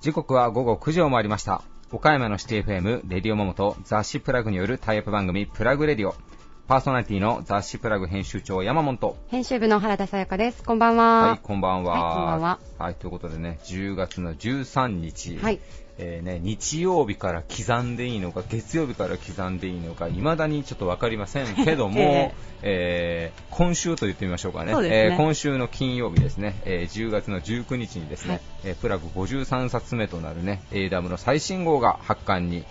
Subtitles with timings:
[0.00, 1.62] 時刻は午後9時を回りました。
[1.90, 6.14] 岡山のシティ FM、レディオモモと雑誌プラグによるタイアップ番組、プラグレディオ。
[6.66, 9.18] パーソナリティの雑誌プラグ編集長、山本。
[9.28, 10.62] 編集部の原田さやかです。
[10.62, 11.28] こんばんは。
[11.28, 11.92] はい、こんばんは。
[11.92, 12.58] はいこんばんは。
[12.78, 15.36] はい、ということでね、10月の13日。
[15.36, 15.60] はい。
[15.98, 24.72] えーね、日曜日から刻んでいいのか、月曜日から刻んでいいのか、未だにちょっとわかりません けども、ええー今週と言ってみましょうかね。
[24.72, 32.64] ねえー今週の金曜日ですね、えー10月の19日にですね、はいえープラグ53冊目となるね、AW の最新号が発刊に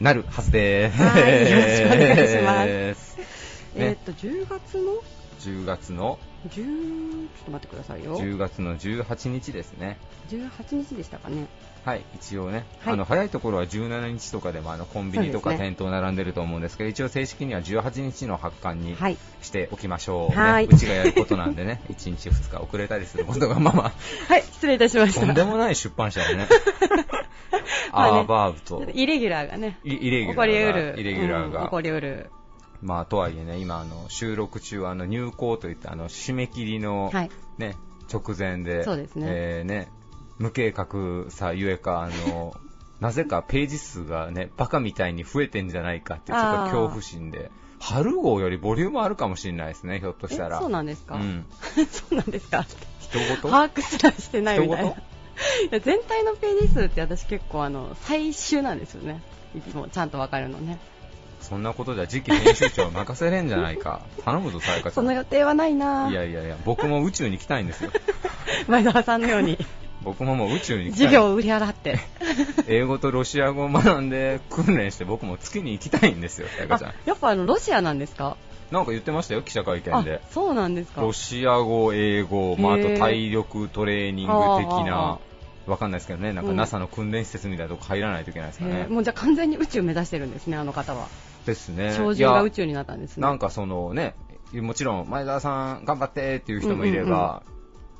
[0.00, 1.00] なるはずです。
[1.00, 3.35] はいよろしくお願いしますす。
[3.76, 5.02] えーっと、10月の
[5.40, 8.18] ？10月の、10、ちょっと待ってくださいよ。
[8.18, 9.98] 10月の18日ですね。
[10.30, 11.46] 18日でしたかね。
[11.84, 19.16] はい、一応ね、はいあの早いところは17日とかでもあのコンビニとか店頭並んでると思うんですけど、一応正式には18日の発刊にはい。
[19.42, 23.82] しておきましょう、ねはいうちがやることなんでね、 1日2日遅れたりすることがまあま
[24.28, 25.20] はい、失礼いたしまあ、した。
[25.20, 26.48] とんでもない出版社や ね。
[27.92, 29.78] アーバーブと、イレギュラーがね。
[29.84, 30.94] イイレギュラーが、る。
[30.98, 32.30] イレギュラーが、うん起こりうる。
[32.86, 37.30] まあとはいえね、今あの収録中、あの入稿といってあの締め切りの、はい。
[37.58, 37.76] ね、
[38.12, 39.88] 直前で、そうですねえーね
[40.38, 42.54] 無計画さゆえか、あの、
[43.00, 50.58] なぜかページ数がね、バカみたいに増えてんじゃないかってちょっと恐怖心で、春号よりボリュームあるかもしれないですね、ひょっとえ、したら。
[50.60, 51.46] そうなんですか、うん。
[51.90, 52.64] そうなんですか？
[53.00, 53.42] 人事？
[53.48, 54.90] 把握すらしてないみたいな。
[54.92, 59.22] 人いや全体のページ数って私結構あの、最終なんですよね。
[59.54, 60.78] いつもちゃんとわかるのね。
[61.40, 64.00] そんなことじゃ次期編集長任せれんじゃないか。
[64.24, 64.92] 頼むぞ、さやかちゃん。
[64.94, 67.90] その予定はないないやいやいや、僕も宇宙に行きたいんですよ。
[68.68, 69.58] 前澤さんのように、
[70.02, 71.06] 僕ももう宇宙に行きたい。
[71.06, 71.98] 授業を売り払って。
[72.68, 78.36] 英語とロシア語を学んで訓練して僕も月に行きたいんですよ、さやかちゃんあ。、やっぱあの、ロシアなんですか？
[78.70, 85.18] なんか言ってましたよ、記者会見あで。、そうなんですかロシア語、英語、まあ、あと体力トレーニング的あな、
[85.66, 88.92] わかんないですけどね、なんかうん NASA の訓練施設みたいなとこ入らないといけないですかねへー。
[88.92, 91.06] もうじゃあ完全に宇宙目指してるんですね、あの方は。
[91.46, 91.94] ですね。
[91.96, 93.22] 照いや準が宇宙になったんですね。
[93.22, 94.14] なんかそのね、
[94.52, 97.42] もちろん前澤さん頑張ってっていう人もいれば、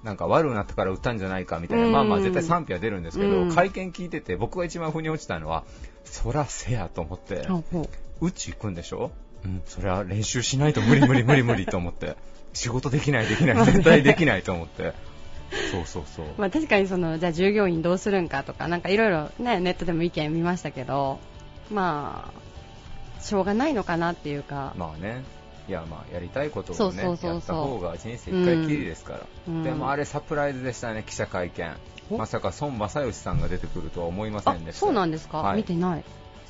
[0.04, 5.64] なんか悪くなったから売ったんじゃないかみたいな、うんまあまあ絶対賛否は出るんですけど、うん会見聞いてて僕が一番腑に落ちたのは、
[6.04, 7.62] そらせやと思って、ほ
[8.20, 9.10] う行くんでしょ？
[9.44, 12.16] うん、それは練習しないと無理無理無理無理と思って、
[12.52, 14.92] 仕事できないできない、絶対できないと思って、
[15.70, 16.26] そうそうそう。
[16.38, 21.18] まあ確かにその、じゃあ従業員どうするんかとか、なんかいろいろね、ネットでも意見見ましたけど、
[21.70, 22.45] まあ、
[23.26, 25.24] しょうがないのかなっていうか、まあね、
[25.68, 29.62] いやまあやりたいことをね、やった方が人生一回きりですから、うん。
[29.64, 31.76] でもあれサプライズでしたね、記者会見。
[32.08, 34.80] おまさか孫正義さんが出てくるとは思いませあんでした。
[34.80, 35.56] そうなんですか、はい。
[35.56, 36.04] 見てない。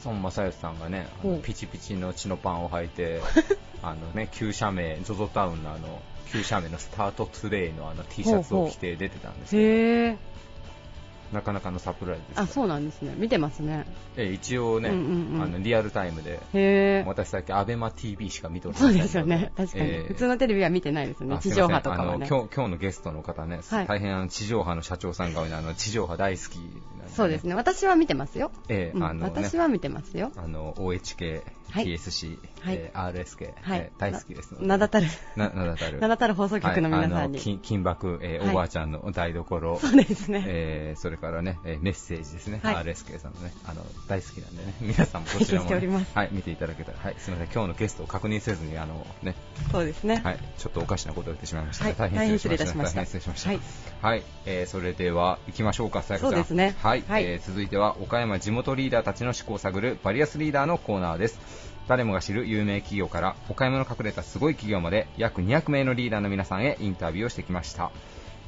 [0.05, 1.07] 孫正義さんがね、
[1.43, 3.23] ピチピチの血のパンを履いて、
[3.83, 10.36] あのね、旧社名、ZOZO タウンのあの、旧社名のスタートトゥデイのあの T シャツを着て出てたんですけど。
[11.33, 12.41] なかなかのサプライズです。
[12.41, 13.15] あ、そうなんですね。
[13.17, 13.87] 見てますね。
[14.17, 17.05] え一応ね、うんうんうんあのリアルタイムで、へえ。
[17.07, 19.53] 私さっきアベマ TV しか見ておりまそせんうですよね。
[19.57, 21.35] 確かに、えー普通のテレビは見てないですね。
[21.35, 22.27] あ地上波とかはね。
[22.29, 27.55] 今日今日のゲストの方ね、はい大変あの地上波の社長さんがあの地上波大好きなんで、そうですね。
[27.55, 28.51] 私は見てますよ。
[28.69, 30.33] うんええあのね私は見てますよ。
[30.37, 32.39] あの OHK、はい TSC、はい
[32.75, 33.79] えー RSK、はい。
[33.81, 34.67] えー大好きですので。
[34.67, 35.07] 名だたる、
[35.37, 36.01] な名だたる。
[36.01, 37.39] 名だたる放送局の皆さんに。
[37.39, 38.51] の金金箔、えーはい。
[38.51, 40.45] おばあちゃんの台所、そうですね。
[40.47, 42.75] えーそれからね、えーメッセージですね、はい。
[42.77, 45.69] RSK さんのね、あの大好きなんでね、 皆さんもこちらも、
[46.15, 49.35] はい、見ていただけたら、はい、すみません、今日のゲストを確認せずに、あのね、
[49.71, 50.21] そうですね。
[50.25, 51.95] はい、ちょっとおかしなことを言ってしまいました、はい。
[51.97, 53.03] 大変失礼しました。
[53.03, 54.07] 大変失礼いたしました。
[54.07, 56.33] はい、えーそれでは行きましょうか、さやかちゃん。
[56.33, 56.75] そうですね。
[56.83, 57.25] はい、はい。
[57.25, 61.39] えー続いては岡山地元リーダーたちの思考を探るバリアスリーダーのコーナーです。
[61.89, 67.91] 誰もが知る有名企業から岡山の隠れたすごい企業まで約200名のリーダーの皆さんへインタビューをしてきました。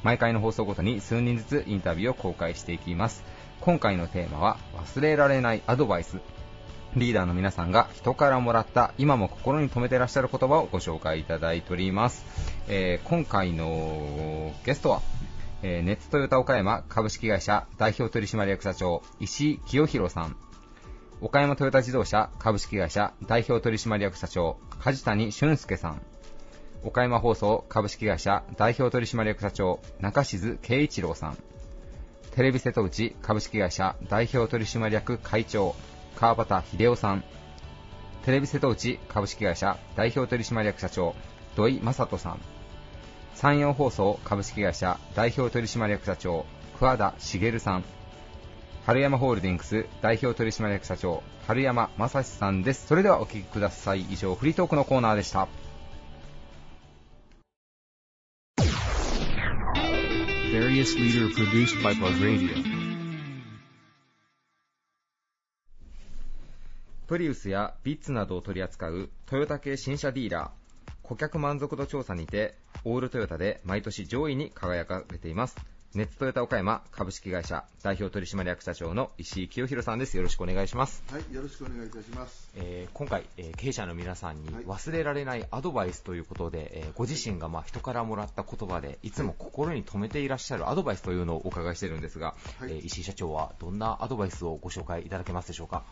[0.03, 3.23] 毎回の放送ごとに数人ずつインタビューを公開していきます。
[3.61, 6.19] 今回のテーマは忘れられないアドバイス。
[6.95, 12.25] リーダーの皆さんが人からもらった今も心に留めてらっしゃる言葉をご紹介いただいております。
[12.67, 15.01] えー今回のゲストは、
[15.61, 20.35] えーネッツトヨタ岡山株式会社代表取締役社長石井清弘さん。
[21.21, 26.01] 岡山トヨタ自動車株式会社代表取締役社長梶谷俊介さん。
[26.81, 31.37] 岡山放送株式会社代表取締役社長中静圭一郎さん。
[32.31, 35.75] テレビ瀬戸内株式会社代表取締役会長
[36.15, 37.23] 川端秀夫さん。
[38.23, 41.15] テレビ瀬戸内株式会社代表取締役社長
[41.57, 42.39] 土井正人さん。
[43.35, 46.45] 山陽放送株式会社代表取締役社長
[46.79, 47.83] 桑田茂さん。
[48.89, 52.87] 春山ホールディングス代表取締役社長春山正史さんです。
[52.87, 54.01] それではお聞きください。
[54.09, 55.47] 以上フリートークのコーナーでした。
[67.05, 75.78] プリウスやビッツなどを取り扱うトヨタ系新車ディーラー顧客満足度調査にてオールトヨタで毎年上位に輝かれています。
[75.95, 80.15] ネッツトヨタ岡山株式会社代表取締役社長の石井清弘さんです。
[80.17, 82.47] よろしくお願いします、はい、よろしくお願いいたします。
[82.55, 84.65] えー今回、えー経営者の皆さんにはい。
[84.65, 92.71] 忘れられないアドバイスということで、えーご自身がまあ人からもらった言葉でいつも心に留めていらっしゃるアドバイスというのをお伺いしているんですが、はい。
[92.71, 95.83] えー石井社長はどんなアドバイスをご紹介いただけますでしょうか？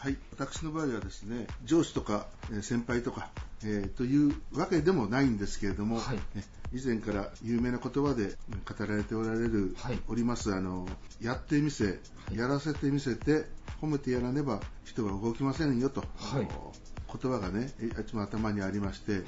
[0.00, 3.28] はい、私の場合はですね、上司とか、えー先輩とか、
[3.62, 6.18] えーというわけでもないんですけれども、はい。
[6.36, 6.42] え
[6.72, 8.34] 以前から有名な言葉で
[8.66, 10.00] 語られておられる、はい。
[10.08, 10.88] おりますあの、
[11.20, 12.00] やってみせ、
[12.32, 13.44] やらせてみせて、
[13.82, 16.48] 褒めてやらねば人は動きませんよと、はい。
[16.48, 19.24] 言葉がね、えいつも頭にありまして、はい。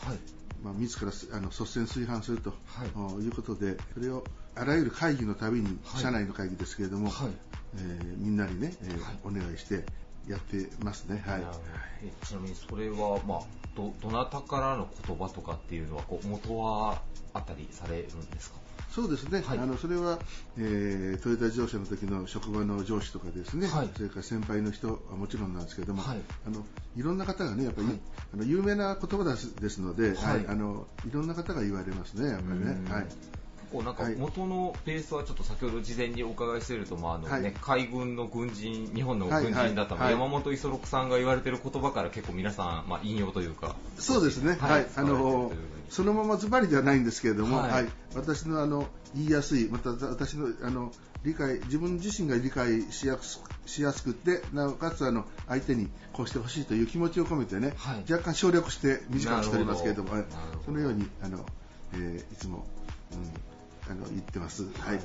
[0.62, 3.22] まあ、自らすあの率先垂範すると、はい。
[3.22, 4.24] い、うことで、それを
[4.54, 6.02] あらゆる会議のたびに、はい。
[6.02, 7.32] 社内の会議ですけれども、はい。
[7.76, 9.18] えーみんなにね、えーはい。
[9.24, 9.84] お願いして
[10.28, 11.22] やってますね。
[11.26, 11.42] はい。
[12.26, 13.40] ちなみにそれは、まあ、
[13.76, 17.02] どどなたからの言葉とかっていうのはこう元は
[17.32, 18.56] あったりされるんですか？
[18.90, 19.58] そうですね、はい。
[19.58, 20.18] あのそれは、
[20.58, 23.88] えートヨタ自動車の時の職場の上司とかですね、はい。
[23.96, 26.20] それから先輩の人はもちろんなんですけれども、はい。
[26.46, 26.62] あの
[26.94, 28.00] いろんな方がね、やっぱり、はい。
[28.34, 30.36] あの有名な言葉ですですので、はい。
[30.36, 30.46] はい。
[30.48, 32.72] あの、いろんな方が言われますね、やっぱりね。
[32.84, 32.92] うん。
[32.92, 33.06] はい
[33.72, 34.16] こうなんかはい。
[34.16, 37.54] 元のベースはちょっと先ほど事前にお伺いしていると、まああのねはい。
[37.60, 44.82] 海軍の軍人、日本の軍人だった、はいはい山本五十六さんが言われている言葉から結構皆さん、まあ、引用というか、そうですね、ははい。
[44.82, 45.52] い、あの
[45.88, 47.70] そのままズバリではないんですけれども、はい。
[47.70, 47.88] はい。
[48.14, 50.92] 私のあの言いやすい、また私のあの
[51.24, 58.10] 理解、自分自身が理解しやすしやすくて、なおかつあの相手にこうしてほしいという気持ちを込めてね、はい。
[58.10, 60.24] 若干省略して短くしておりますけれども、ど。
[60.64, 61.44] そのようにあの、
[61.94, 62.66] えーいつも、
[63.12, 63.51] うん、
[63.90, 64.64] あの言ってます。
[64.78, 65.00] はい。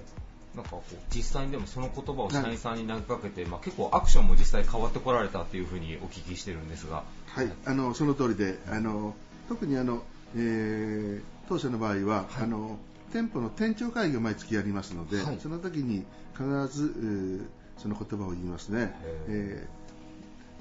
[0.56, 9.13] なんかこう実際にでもその言葉を社員さんに投げかけて、まあ、結構アクションも実際変わってこられたっていうふうにお聞きしてるんですが、はい、あのその通りで、あの
[9.50, 10.01] 特にあの、
[10.35, 12.44] えー当社の場合は、はい。
[12.44, 12.77] あの
[13.13, 15.38] 店舗の店長会議を毎月やりますので、はい。
[15.39, 16.03] その時に
[16.33, 17.45] 必ず、えー
[17.77, 18.94] その言葉を言いますね。
[19.27, 19.77] えー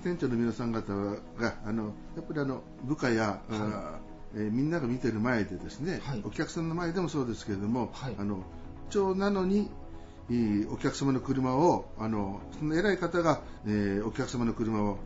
[0.04, 1.84] 店長の皆さん方があの
[2.14, 6.22] やっぱりあの部下や、あーえーみんなが見てる前でですね、はい。
[6.24, 8.14] お客さんの前でもそうですけれども、はい。
[8.18, 8.42] あの
[8.90, 9.68] 長なのに
[10.30, 14.98] いいお客様の車をあのその偉い方が、えーお客様の車を、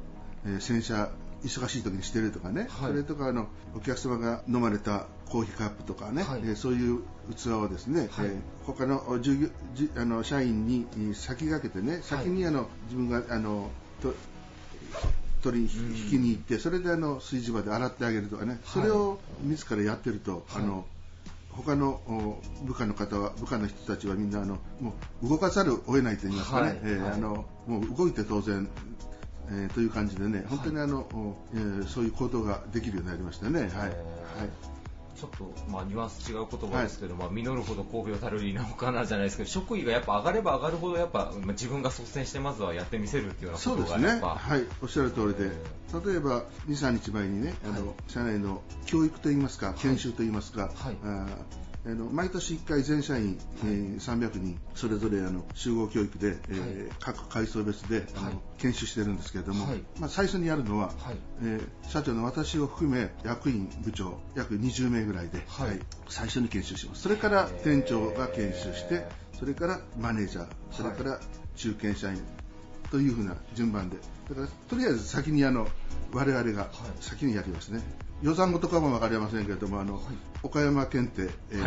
[0.45, 1.11] えー洗車
[1.43, 2.91] 忙しい時にしてるとかね、はい。
[2.91, 6.41] それとかあのお客様が飲まれたコーヒーカップとかね、はい。
[6.41, 7.03] えーそういう
[7.35, 8.27] 器をですね、はい。
[8.27, 13.71] えー他の従業じあの社員にえー先駆けてね先にあの、自分があの
[14.03, 14.15] と
[15.43, 15.97] 取りうん。
[15.97, 20.63] 引きに行って、それであの炊事場で洗ってあげるとかね、それを自らやってると、はい。
[20.63, 20.87] あの
[21.51, 26.79] 他のお部下の方は部下の人たちはみんなあのもう動かざるを得ないと言いますかね、はい。
[26.85, 27.13] えーはい。
[27.15, 28.69] あのもう動いて当然、
[29.49, 33.63] えーという感じでね本当にあの、おえーそういう行動ができるようになりましたね。
[33.63, 33.71] はい。
[33.71, 33.91] はい
[35.21, 45.51] ちょっと、まあ、ニュアンス違う言葉ですけど、まあ、実るほど神戸をたるりなのかなじゃないですけど、職位がやっぱ上がれば上がるほど、やっぱ、まあ、自分が率先してまずはやってみせるっていうようなこそうですね、とがやっぱ、はい、おっしゃる通りで、
[46.11, 47.97] 例えば2、3日前にね、あのはい。
[48.09, 50.97] 社内の教育といいますか、研修といいますか、はい。
[51.05, 58.35] あーあの毎年1回、全社員、えー300人、それぞれあの集合教育で、えー各階層別であの、はい。
[58.59, 59.83] 研修してるんですけれども、はい。
[59.99, 61.17] まあ、最初にやるのは、はい。
[61.43, 65.81] えー社長の私を含め、役員、部長、約20名ぐらいで、はい。
[66.09, 67.03] 最初に研修します。
[67.03, 69.07] それから店長が研修して、
[69.39, 71.19] それからマネージャー、それから
[71.57, 72.21] 中堅社員、
[72.91, 73.97] というふうな順番で、
[74.31, 75.67] だからとりあえず先にあの
[76.13, 76.69] 我々が
[77.01, 77.83] 先にやりますね。
[78.23, 80.01] 予算語とかも分かりませんけれども、あの
[80.43, 81.63] 岡山検定、えー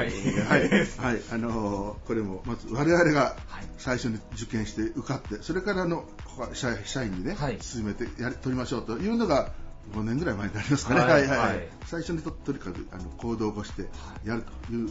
[0.46, 0.68] はい。
[0.68, 0.78] は
[1.12, 1.22] い、はい。
[1.32, 3.66] あのーこれもまず我々がはい。
[3.78, 6.06] 最初に受験して受かって、それからあの
[6.54, 7.58] 社社員にね、はい。
[7.60, 9.52] 進めてやり取りましょうというのが
[9.94, 11.00] 5年ぐらい前になりますかね。
[11.02, 11.68] ははいいはい、はい。
[11.86, 13.88] 最初にととにかくあの行動を起こして
[14.26, 14.90] やるという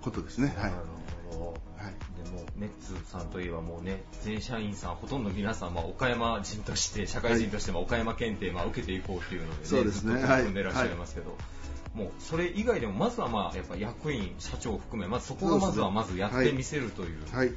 [0.00, 0.48] ことですね。
[0.48, 0.56] はい。
[0.56, 1.19] なるほど。
[1.38, 2.24] はい。
[2.24, 10.14] でも、ネッツさんといえばもうね、全社員さん、ほとんど皆さん、まあ、岡山人として、社会人として、まあ岡山検定、まあ、受けていこうっていうので、ね、そうですね。
[10.14, 11.36] ずっと取り組んでらっしゃいますけど、
[11.94, 17.18] もう、それ以外でも、まずはまあ、やっぱ役員、社長を含め、まずそこがまずはまずやってみせるという。
[17.34, 17.48] はい。
[17.48, 17.54] で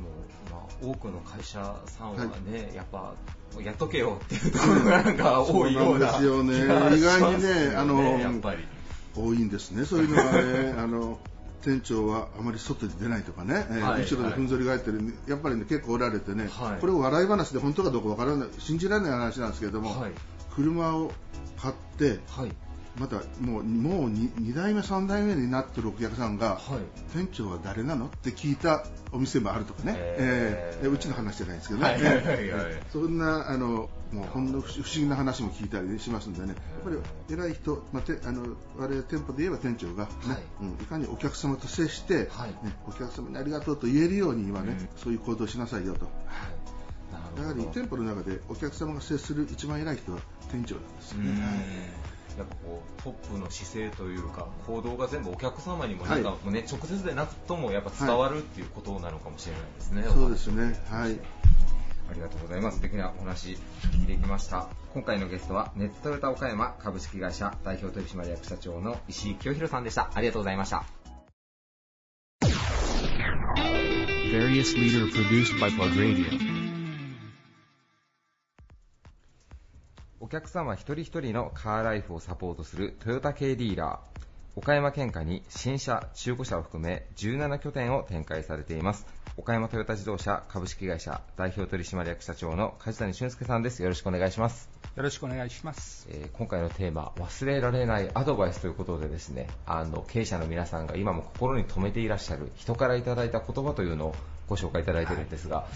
[0.00, 0.08] も、
[0.50, 3.14] まあ、多くの会社さんはね、やっぱ、
[3.60, 8.64] やっとけよっていうところがなんか多いような気がします意外にねあのやっぱり。
[9.16, 11.18] 多いんですね、そういうのはね、あの
[11.62, 16.80] 店長はあまり外に出ないとかね、えーはい後ろでふんぞり返ってる、やっぱりね、結構おられてね、はい。
[16.80, 20.12] これを笑い話で本当かどうかわからない、信じられない話なんですけれども、はい。
[20.54, 21.12] 車を
[21.60, 22.52] 買って、はい。
[22.98, 26.58] またもうもう 2, 2代目3代目になってるお客さんが、はい。
[27.14, 30.84] 店長は誰なのって聞いたお店もあるとかね、へー。
[30.84, 36.96] えーうちの話じゃないですけどね、そんなあのもうほんの不思議な話も聞いたりしますんでね、やっぱり
[37.34, 46.06] 偉い人、まあ、てあの我々店舗で言えば店長が、ねはいうん、いかにお客様と接して、はいね、お客様にありがとうと言えるように今ね、うんそういう行動をしなさいよと。
[47.40, 50.18] やはり店舗の中でお客様が接する一番偉い人は
[50.50, 51.42] 店長なんですようんね。
[51.42, 60.04] はいやっぱこうトップの姿勢というか行動が全部お客様にもはいなんかもうね、直接でなくともやっぱ伝わるっていうことなのかもしれないですね。
[60.06, 60.78] そうですね。
[60.90, 61.18] はい。
[62.10, 62.76] ありがとうございます。
[62.78, 63.56] 素敵なお話
[63.92, 64.68] 聞いてきました。
[64.94, 70.10] 今回のゲストは、ネットトヨタ岡山株式会社代表取締役社長の石井清弘さんでした。
[70.14, 70.84] ありがとうございました。
[80.18, 84.25] お客様一人一人のカーライフをサポートするトヨタ系ディーラー。
[84.58, 89.06] 岡山県下に新車、中古車を含め17拠点を展開されています。
[89.36, 93.82] 岡山トヨタ自動車株式会社代表取締役社長の梶谷俊介さんです。
[93.82, 94.70] よろしくお願いします。
[94.96, 96.08] よろしくお願いします。
[96.10, 104.14] えー今回のテーマ、忘れられないアドバイスということでですね、あの、経営者の皆さんが今も心に留めていらっしゃる人からいただいた言葉というのを
[104.48, 105.66] ご紹介いただいているんですが、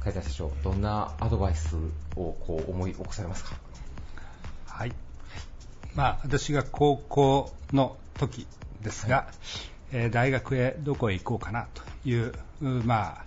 [0.00, 1.74] 梶谷社長、どんなアドバイス
[2.16, 3.56] をこう思い起こされますか？
[4.66, 4.92] はい。
[5.94, 8.46] まあ、私が高校の時
[8.82, 9.28] ですが、
[9.92, 13.24] えー大学へどこへ行こうかなという、うまあ、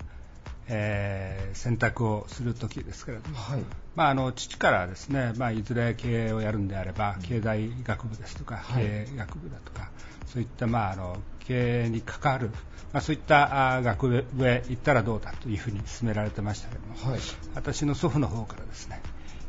[0.67, 3.61] えー選択をする時ですけれども、はい。
[3.95, 9.89] まあ、あの父からですね、まあ、いずれ経営をやるんであれば、経済学部ですとか、はい経営学部だとか、
[10.27, 12.49] そういった、まあ、あの経営に関わる、
[12.93, 17.19] まあ、そういったあ学部へ行ったらどうだというふうに勧められてましたけれども、はい。
[17.55, 19.01] 私の祖父の方からですね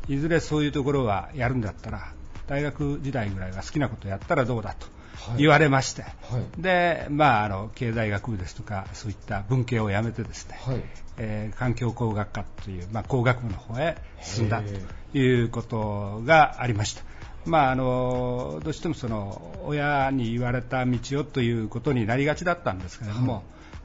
[0.07, 2.13] いずれそういうところはやるんだったら
[2.47, 5.00] 大学時代ぐらいは好きなことやったらどうだとはい
[5.37, 6.09] 言われまして、は
[6.57, 6.61] い。
[6.61, 10.83] でまあ、あの経済学部ですとかそういった文系をやめてですね、はい。
[11.17, 14.63] えー環境工学科という、まあ、工学部の方へ進んだへ
[15.11, 17.03] ということがありました。
[17.45, 23.41] まあ、あのどうしてもその親に言われた道をということになりがちだったんですけれども、はい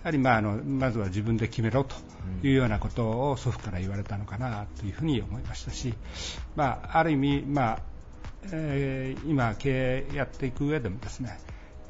[0.06, 1.96] やはり、まあ、あのまずは自分で決めろと
[2.44, 5.94] いうようなことを祖父から言われたのかなというふうに思いましたし、
[6.54, 7.95] まあ、ある意味、まあ
[8.52, 11.38] えー今、経営やっていく上でもですね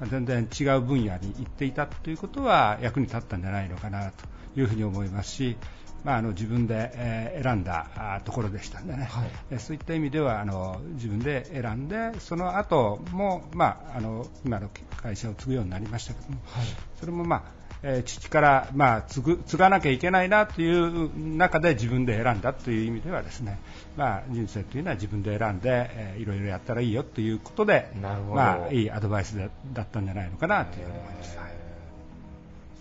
[0.00, 5.56] まあ全然違う分野に行っていたということは役に立ったんじゃないのかなというふうに思いますし、
[6.04, 16.66] まあ、あの自分で、えー選んだあところでしたんでね、はいえーそういった意味ではあの自分で選んでその後も、まあ、あの今の会社を継ぐようになりましたけども、はい。
[16.98, 17.42] それも、まあ
[17.82, 23.58] えー父から、まあ、継ぐ継がなきゃいけないなという中で自分で選んだという意味ではですね、
[23.96, 31.38] まあ、人生というのは自分で選んで、えーいろいろやったらいいよということでなるほどまあ、いいアドバイスだだったんじゃないのかなというふうに思います。
[31.38, 31.56] はい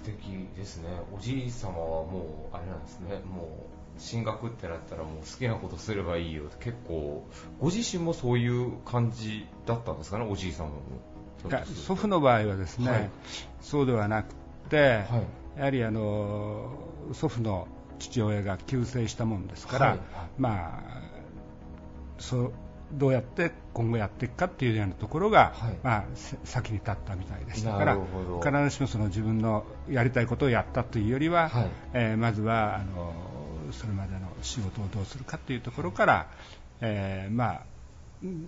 [0.06, 0.90] 素敵ですね。
[1.18, 3.66] おじい様はもう、あれなんですね、も
[3.98, 7.26] う、進学ってなったらもう好きなことすればいいよって結構、
[7.60, 10.76] ご自身もそういう感じだったんですかね、おじい様も。
[11.50, 13.10] が祖父の場合はですね、はい
[13.62, 14.36] そうではなく
[14.70, 15.58] て、はい。
[15.58, 16.70] やはりあの
[17.14, 17.68] 祖父の
[18.00, 20.00] 父親が急逝したもんですから、はい
[20.38, 21.02] まあ、
[22.20, 22.52] そう
[22.94, 25.78] どうやって今後やっていくかっていうようなところが、はい。
[25.84, 27.98] まあ、せ先に立ったみたいでしたかなら
[28.42, 31.70] 必ずしもその自分のやりたいことをやったというよりは、はい。
[31.94, 33.14] えーまずはあの
[33.72, 36.28] それまでの仕事をどうするかというところから、
[36.82, 37.62] えーまあ、
[38.24, 38.48] うん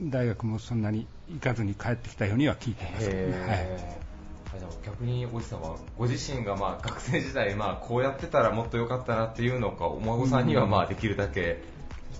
[0.00, 3.08] 大学もそんなに行かずに帰ってきたようには聞いています。
[3.08, 3.14] ね。
[3.46, 4.07] はい
[4.56, 11.62] じゃあ逆におじさんはご自身がまあ学生時代まあこうやってたらもっと良かったなっていうのかお孫さんにはまあできるだけ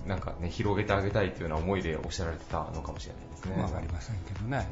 [0.07, 3.61] なんかね広げてあげたいというような思いでおっしゃられてたのかもしれないですね。
[3.61, 4.57] わかりませんけどね。
[4.57, 4.67] はい。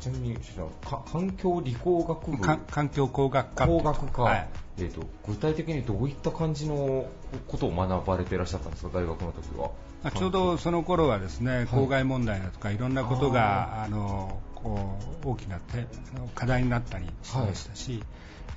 [0.00, 2.38] ちなみにか環境理工学部。
[2.38, 3.66] か環境工学科。
[3.66, 4.48] 工学科、はい。
[4.78, 7.06] えー、と具体的にどういった感じの
[7.48, 8.98] ことを学ばれていらっしゃったんですか？
[8.98, 9.70] 大学の時は。
[10.02, 11.66] まあちょうどその頃はですね、い。
[11.66, 15.60] 公害問題だとかいろんなことがあのこう大きな
[16.34, 18.02] 課題になったりしましたし、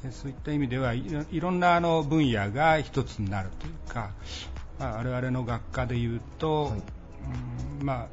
[0.05, 1.03] えそういった意味ではい
[1.39, 4.11] ろんなあの分野が一つになるというか、
[4.79, 6.71] まあ、我々の学科でいうと、はい。
[7.81, 8.07] うんまあ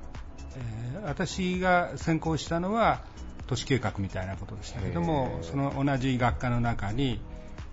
[0.56, 3.02] えー私が専攻したのは
[3.46, 7.20] 都市計画みたいなことでしたけどもその同じ学科の中に、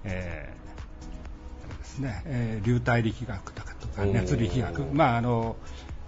[0.05, 5.57] えーですねえー流体力学とか熱力学、まあ、あの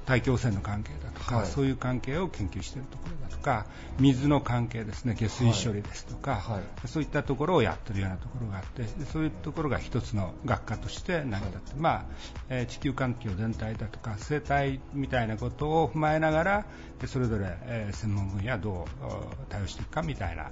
[0.06, 1.48] 大気汚染の関係だとか、はい。
[1.48, 3.66] そういう関係を研究しているところだとか
[4.00, 6.88] 水の関係ですね下水処理ですとか、はい。
[6.88, 12.06] そういったところをやってるようなところがあってでそういうところが一つの学科として成り立って、まあ
[12.50, 16.66] えー地球環境全体だとか生態みたいなことを踏まえながら
[17.00, 20.52] でそれぞれ、えー専門分野どうお対応していくかみたいな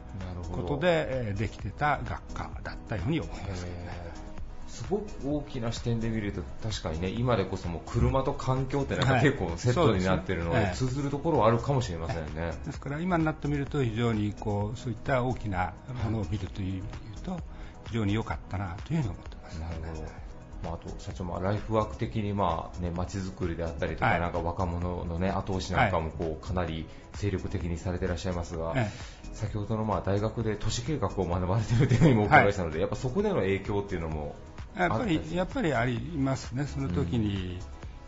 [0.51, 4.26] ことで、えーできてた学科だったように思いますけどね。
[4.67, 12.53] すごく大きな視点で見ると確かにね今でこそもう車と環境ってなんかはい結構セットになってるので通ずるところはあるかもしれませんね。
[12.65, 16.87] ですから今になってみると非常にこうそういった大きなものを見るという意味で
[17.25, 17.43] 言うと
[17.87, 19.59] 非常に良かったなというふうに思ってます。
[19.59, 20.27] なるほど。
[20.63, 28.91] まあ、あと社長もライフワーク的にまあね街づくりであったりとか、はいなんか若者のね後押しなんかもこうかなり精力的にされていらっしゃいますが、え
[29.33, 36.65] 先ほどのまあ大学で都市計画を学ばれているというふうにもお伺いしたので、やっぱそこでの影響っていうのもえやっぱりりやっぱりありますね。
[36.65, 37.59] その時に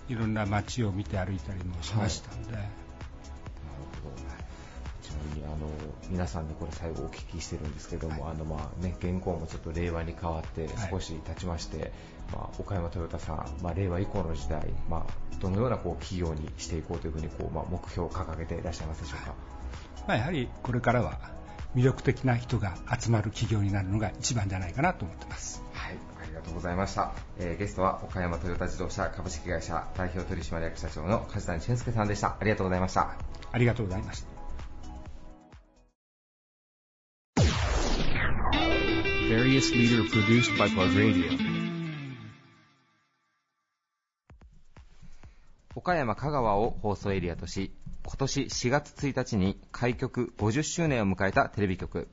[0.07, 2.63] いろんな街を見て歩いたりもしましたので、なる
[4.03, 4.15] ほど。
[5.01, 5.67] ちなみにあの
[6.09, 11.91] 皆さんにこれ最後お聞きしてるんですけども、あのまあね現行もちょっと令和に変わってはい少し経ちまして、
[12.31, 19.33] まあ岡山トヨタさん、まあ令和以降の時代、まあどのようなこう企業にしていこうというふうにこうまあ目標を掲げていらっしゃいますでしょうか？
[20.07, 21.19] まあ、やはりこれからは
[21.75, 25.61] 魅力的な人が集まる企業になるのが一番じゃないかなと思ってます。
[26.49, 27.13] とうございました。
[27.39, 32.37] えーゲストは岡山トヨタ自動車株式会社代表取締役社長の梶谷俊介さんでした。
[32.39, 33.15] ありがとうございました。
[33.51, 34.27] ありがとうございました。
[45.75, 47.71] 岡山香川を放送エリアとし
[48.03, 52.07] 今年4月1日に開局50周年を迎えたテレビ局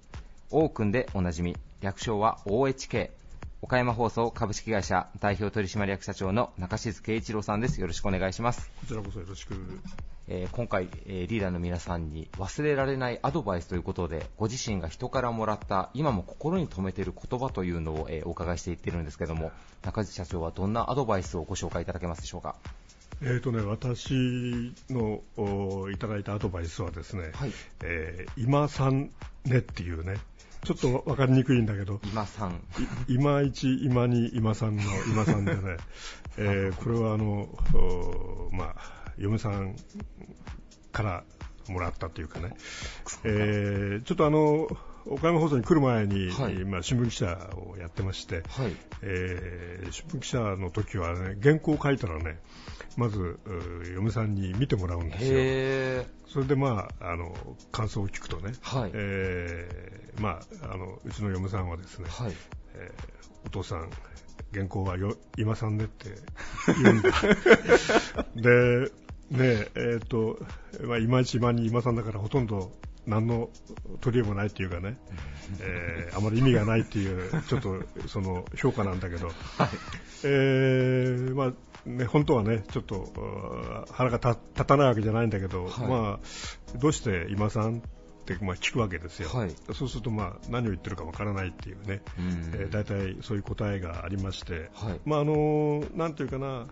[0.51, 3.11] オークンでおなじみ略称は OHK
[3.63, 7.81] 岡山放送株式会社代表取締役社長の中静圭一郎さんです。
[7.81, 9.55] よろしくお願いします、こちらこそよろしく。
[10.29, 22.57] えー今回、えーリーダーの皆さんに忘れられないアドバイスということでご自身が人からもらった今も心に留めている言葉というのを、えーお伺いしていってるんですけども中地社長はどんなアドバイスをご紹介いただけますでしょうか？
[23.23, 27.53] えーとね、私のおいただいたアドバイスはですね、はい。
[27.83, 29.11] えー今さん
[29.47, 30.17] ねっていうね、
[30.65, 32.55] ちょっと分かりにくいんだけど、今さん。
[33.09, 35.77] い今一、今に、今さんの今さんでね、
[36.39, 39.77] えーこれはあの、おまあ、嫁さん
[40.93, 41.25] から
[41.69, 42.55] もらったというかね、
[43.25, 44.69] えーちょっとあの、
[45.09, 46.65] 岡山放送に来る前に、はい。
[46.65, 48.77] まあ、新聞記者をやってまして、はい。
[49.03, 52.41] えー新聞記者の時はね、原稿を書いたらね、
[52.97, 53.39] まず、う
[53.95, 55.31] 嫁さんに見てもらうんですよ。
[55.35, 57.35] へそれでまあ、あの、
[57.71, 58.91] 感想を聞くとね、はい。
[58.95, 62.33] えーまあ、あの、うちの嫁さんはですね、はい。
[62.75, 63.89] えーお父さん、
[64.53, 66.11] 原稿はよ今さんねって
[66.83, 67.11] 言うんだ。
[68.35, 68.91] で、
[69.31, 70.39] ねえ、っ、と、
[70.83, 72.73] まあ、今一今に今さんだからほとんど
[73.07, 73.51] 何の
[74.01, 74.99] 取り柄もないっていうかね、
[75.61, 79.31] えーあまり意味がないっていう、ちょっとその評価なんだけど、
[80.25, 81.53] えーまあ
[81.87, 83.07] ね、本当はね、ちょっと
[83.93, 85.89] 腹が立立たないわけじゃないんだけど、はい。
[85.89, 87.81] まあ、どうして今さんっ
[88.25, 89.55] て、まあ、聞くわけですよ、はい。
[89.73, 92.27] そうすると、まあ、何を言ってるかわからないっていうね、うん。
[92.55, 95.01] えー大体そういう答えがありまして、はい。
[95.05, 96.67] まああのなんていうかな、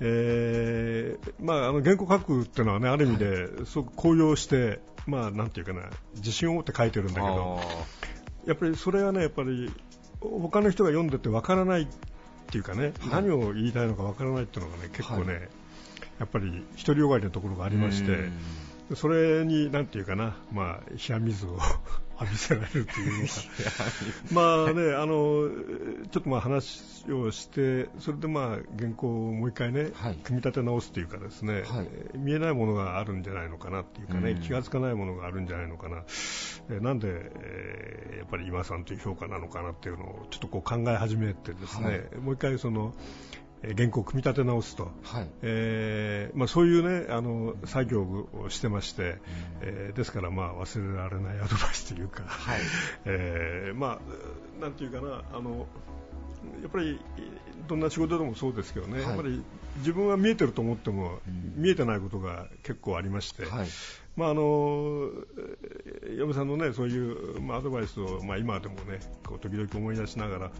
[0.00, 7.60] えーまあ、あの原稿書くっていうのはね、ある意味ですごく高揚して、まあ、なんていうかな、自信を持って書いてるんだけど、
[8.46, 9.72] やっぱりそれはね、やっぱり
[10.20, 11.88] 他の人が読んでてわからない
[12.46, 15.40] っていうかね、何を言いたいのかわからないっていうのがね、結構ね、は
[16.20, 18.30] やっぱり独りよがりなところがありまして、
[18.94, 21.58] それに、なんていうかな、まあ、冷や水を
[22.20, 23.34] 浴びせられるっていうのか、
[24.32, 25.50] まあね、あの、
[26.10, 30.14] ちょっとまあ話をして、それでまあ原稿をもう一回ね、はい。
[30.22, 31.64] 組み立て直すというかですね、はい。
[31.90, 34.40] えー見えないものがあるんじゃないのかなっていうかね、うん。
[34.40, 36.04] 気がつかないものがあるんじゃないのかな、
[36.70, 42.16] えーなんで、えーやっぱり今さんという評価なのかなっていうのをちょっとこう考え始めてですね、はい。
[42.20, 45.28] もう一回その、えー原稿を組み立て直すと、はい。
[45.42, 49.18] えーまあ、そういうねあの作業をしてまして、
[49.62, 52.60] えーですからまあ忘れられない アドバイスというか、はい。
[53.06, 55.66] えーまあなんていうかなあの
[56.62, 57.00] やっぱり
[57.66, 59.02] どんな仕事でもそうですけどね、はい。
[59.08, 59.42] やっぱり
[59.78, 61.62] 自分は見えてると思っても、うん。
[61.62, 63.66] 見えてないことが結構ありまして、はい
[64.16, 65.10] まああの
[66.02, 70.50] えー嫁さんのねそういう、まあ、アドバイスを、まあ、今でもねこう時々思い出しながら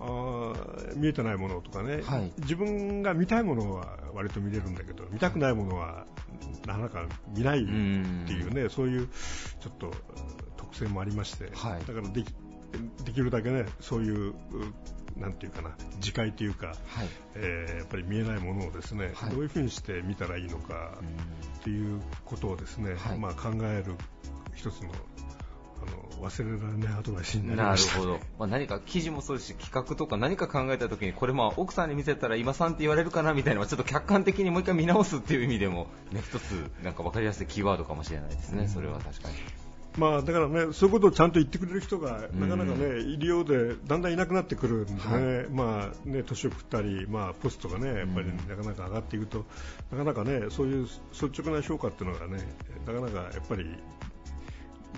[0.00, 2.32] あー見えてないものとかね、はい。
[2.38, 6.06] 自分が見たいものは割と見れるんだけど見たくないものは
[6.66, 9.08] なかなか見ないっていうねそういう
[9.60, 9.90] ちょっと
[10.56, 11.84] 特性もありまして、はい。
[11.86, 12.34] だからでき
[13.04, 14.34] できるだけねそういうう
[15.16, 16.76] なんていうかな自戒というか、はい。
[17.34, 19.30] えーやっぱり見えないものをですね、はい。
[19.30, 20.98] どういうふうにして見たらいいのか
[21.58, 23.18] っていうことをですね、はい。
[23.18, 23.94] まあ、考える
[24.54, 24.90] 一つの
[25.84, 27.98] あの忘れられないアドバイスになりました。
[27.98, 39.34] ほど、まあ、何か記事もそうですし企画とか何か考えた時にこれまあ奥さんに見せたら今さんって言われるかなみたいなちょっと客観的にもう一回見直すっていう意味でも、ね、一つなんか分かりやすいキーワードかもしれないですね、それは確かに。
[39.96, 45.48] まあ、だからね、そういうことをちゃんと言ってくれる人がうんなかなかね、いるようで、だんだんいなくなってくるんでね、はい。
[45.50, 48.36] まあね、年を食ったり、まあ、ポストがね、やっぱりうん。
[48.48, 49.44] なかなか上がっていくと、
[49.90, 52.42] なかなかね、そういう率直な評価っていうのがね、
[52.86, 53.66] なかなかやっぱり、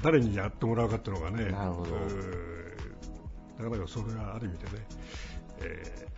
[0.02, 1.56] 誰にやってもらうかっていうのがね、なか
[3.70, 4.86] なかそれはある意味でね、
[5.60, 6.14] えー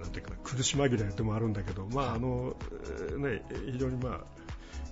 [0.00, 4.20] なんていうかな、苦し紛れでもあるんだけど、まあ、あの、えーね、非常にまあ、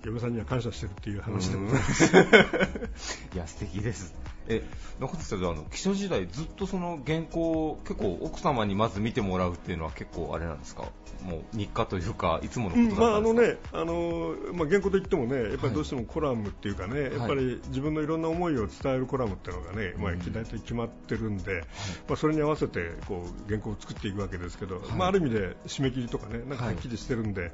[0.05, 1.79] 嫁さんには感謝してるっていう話でもね、
[3.35, 4.15] いや素敵です。
[4.51, 4.63] え
[4.99, 10.85] 中田さんあの記者時代ずっとその原稿を結構奥様にまず見てもらうっていうのは結構あれなんですか？
[11.23, 15.69] もう日課というかいつものうんことまああのだったんですか、ね、あのまあ、原稿といってもね、やっぱはい。
[15.71, 21.65] りどうしてもコラムっていうかね、やっぱり自分のいろんな思いを伝えるコラムっていうのがね、まあ、うん大体決まってるんで、
[22.09, 24.93] まあ、それに合わせてこう原稿を作っていくわけですけど、はい。
[24.93, 27.53] まあ、ある意味で締め切りとかね、なんかははいっきりしてるんで、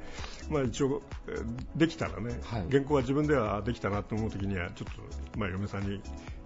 [0.49, 2.65] まあ、一応、えーできたらね、はい。
[2.69, 6.01] 原稿は自分ではできたなと思うときには、ちょっと、まあ、嫁さんに、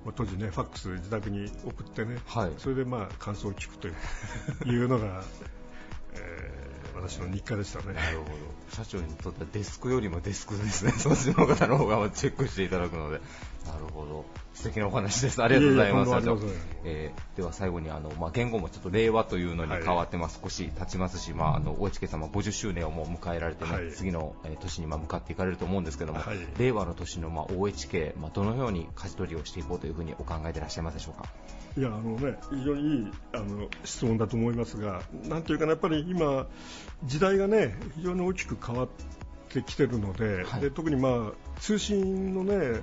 [0.05, 2.51] まあ当時ね、ファックス自宅に送ってね、はい。
[2.57, 3.95] それでまあ感想を聞くという
[4.65, 5.23] いうのが、
[6.15, 6.69] えー
[7.01, 7.93] 私の日課でしたね。
[7.93, 8.31] なるほど。
[8.75, 10.91] 社長にとってはデスクよりもデスクですね。
[10.99, 13.21] そっちの方の方がチェックしていただくので
[13.67, 14.25] なるほど。
[14.53, 15.41] 素敵なお話です。
[15.41, 16.11] ありがとうございます。
[16.11, 16.49] い
[16.85, 23.91] えでは最後にあの、まあ、言語もちょっと令和というのに変わってます、少し経ちますし、まあ、あの OHK 様50周年をもう迎えられてね、はい。
[23.91, 26.37] 次の、えー年にまあ向かっていかれると思うんですけども、はい。
[26.57, 31.29] 令和の年のまあ OHK、まあ、どのように舵取りをしていこうというふうにお考えでいらっしゃいますでしょうか？
[31.77, 36.47] いやあのね、非常にいいあの質問だと思いますが、なんていうかな、やっぱり今、
[37.05, 38.89] 時代がね、非常に大きく変わっ
[39.49, 40.61] てきてるので、はい。
[40.61, 42.81] で特に、まあ、通信のね、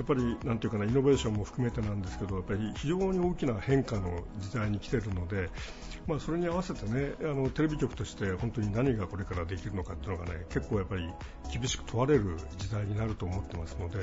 [0.00, 5.50] やっぱりなんていうかな、イノベーションも含めてなんですけど、やっぱり非常に大きな変化の時代に来てるので、
[6.06, 11.06] まあ、それに合わせてね、あのテレビ局として本当に何がこれからできるのかっていうのがね、結構やっぱり
[11.52, 13.98] 厳しく問われる時代になると思ってますので、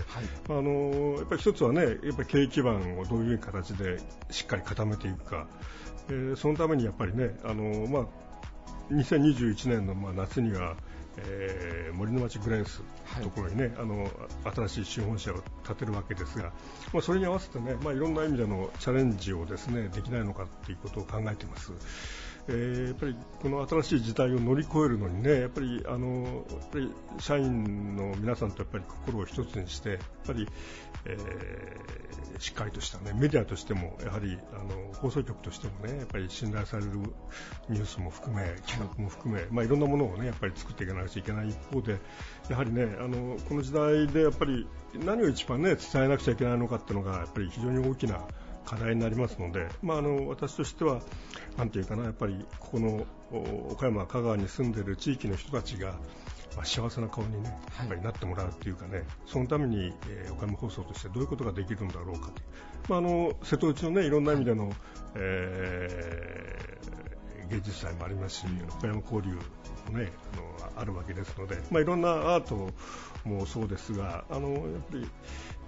[0.49, 3.97] あのやっぱり一つはね、やっぱり経営基盤をどういう形で
[4.29, 5.47] しっかり固めていくか、
[6.10, 8.05] えーそのためにやっぱりね、あのまあ、
[8.93, 10.75] 2021年のまあ夏には、
[11.17, 12.84] えー森の町グレンス
[13.17, 14.08] のところにね、あの
[14.56, 16.51] 新しい資本社を建てるわけですが、
[16.93, 21.71] まあ、それに合わせてね、まあ、いろんな意味でのチャレンジをですねできないのかということを考えています。
[22.49, 30.47] えーやっぱりこの新しい時代を乗り越えるのにね、やっぱりあのやっぱり社員の皆さんとやっぱり心を一つにして、やっぱり、
[31.05, 36.91] えーしっかりとしたねメディアとしてもやはりあの放送局としてもねやっぱり信頼される
[37.69, 41.97] ニュースも含め企画も含め、まあいろんなものをねやっぱり作っていかなくちゃいけない一方で、
[42.49, 44.67] やはりねあのこの時代でやっぱり
[45.03, 48.21] 何を一番ね伝えなくちゃいけないのかっていうのがやっぱり非常に大きな
[48.67, 50.99] 課題になりますので、まあ、あの私としては、
[51.58, 55.93] なんていうかな、やっぱりここのお岡山、香川に住んでいる地域の人たちが、
[56.58, 57.49] まあ、幸せな顔に、ね、
[57.80, 62.34] やっぱりなってもらうというかね、そのために、えー岡山放送としてどういうことができるんだろうかと
[62.89, 64.73] まあ、あの瀬戸内の、ね、いろんな意味での、
[65.15, 66.97] えー
[67.49, 69.30] 芸術祭もありますし、岡山交流
[69.91, 72.69] も、ね、あのあるわけですので、まあ、いろんなアート
[73.23, 74.60] もそうですが、あのやっ
[74.91, 75.10] ぱり、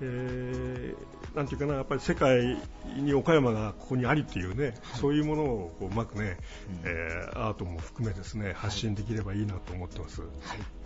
[0.02, 2.58] えーなんていうかな、やっぱり世界
[2.98, 6.38] に岡山がここにありっていうね、そういうものをこううまくね、
[6.84, 10.24] えーアートも含めですね発信できればいいなと思ってます。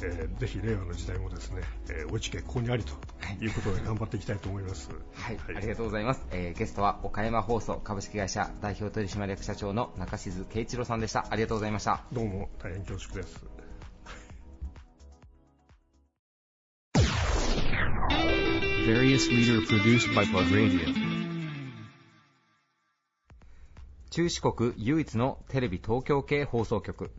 [0.02, 2.92] えーぜひ令和の時代もですね、えー、おちけここにありと
[3.42, 3.48] い。
[3.48, 4.90] うことで頑張っていきたいと思います。
[5.14, 11.26] はい、ありがとうございます、えーゲストは岡山放送株式会社代表取締役社長の中静圭一郎さんでした。
[11.30, 12.04] ありがとうございました。
[12.12, 13.53] どうも大変恐縮です。
[18.86, 20.94] Various leader produced by Plug Radio.
[24.10, 27.10] 中四国唯一のテレビ東京系放送局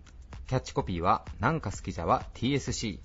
[0.46, 2.98] キャッチコピーはなんか好きじゃは TSC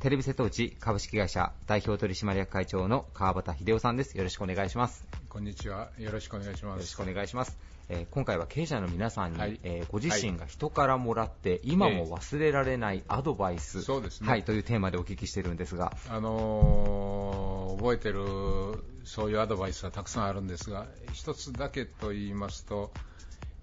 [0.00, 5.90] テレビ瀬戸内株式会社代表取締役会長の川端秀夫さんですよろしくお願いしますこんにちは。
[5.98, 6.74] よろしくお願いします。
[6.74, 7.56] よろしくお願いします、
[7.92, 9.58] えー今回は経営者の皆さんに、はい。
[9.64, 14.28] えーご自身が人からもらって、今も忘れられないアドバイス、そうですね。
[14.28, 15.92] はい、というテーマでお聞きしてるんですが。
[16.08, 18.20] あのー覚えてる
[19.04, 22.92] そういうアドバイスはたくさんあるんですが、一つだけと言いますと、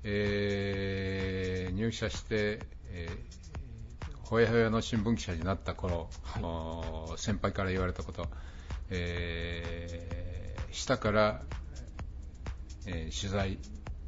[0.03, 2.59] えー入社して、
[2.89, 3.37] えー
[4.23, 6.09] ほやほやの新聞記者になった頃、
[6.41, 8.27] おー先輩から言われたこと、
[8.89, 11.41] えー下から、
[12.87, 13.57] えー取材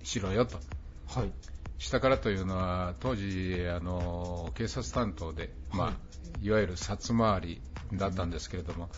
[0.10, 0.58] しろよと。
[1.08, 1.32] はい。
[1.78, 5.94] 下からというのは当時あの警察担当で、まあ、
[6.42, 7.62] いわゆる札回り
[7.94, 8.90] だったんですけれども、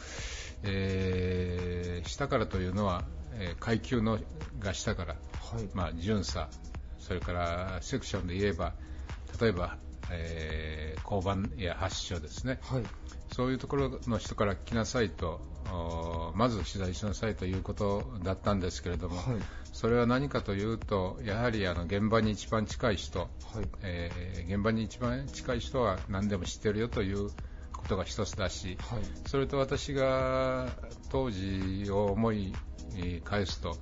[0.63, 4.19] えー下からというのは、えー階級の
[4.59, 5.15] が下から、
[5.53, 5.69] はい。
[5.73, 6.49] まあ、巡査
[6.97, 8.73] それからセクションで言えば
[9.39, 9.77] 例えば、
[10.11, 12.83] えー交番や発所ですねはい。
[13.33, 19.25] そういうところの人から来なさいとおまず取材しなさいということだったんですけれども、はい。
[19.71, 23.29] それは何かというとやはりあの現場に一番近い人はい。
[23.83, 27.29] えー現場に一番近い人は何でも知ってるよという
[27.73, 28.99] ことが一つだし、はい。
[29.27, 30.67] それと私が
[31.09, 32.53] 当時を思い
[32.95, 33.77] えー返すと、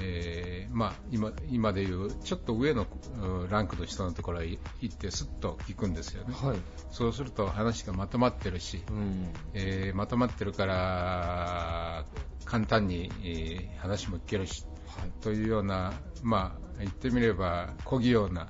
[0.00, 2.86] えーまあ、今今でいうちょっと上の
[3.20, 6.56] うんランクの人のところへ行ってすっと聞くんですよね、はい。
[6.92, 9.32] そうすると話がまとまってるし、うん。
[9.54, 12.04] えーまとまってるから
[12.44, 14.75] 簡単に、えー話も聞けるしはい。
[15.20, 18.48] というような、まあ、言ってみれば小器用な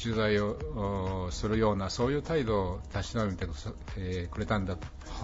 [0.00, 4.78] 取材をおするようなそういう態度をたしなめてくれたんだは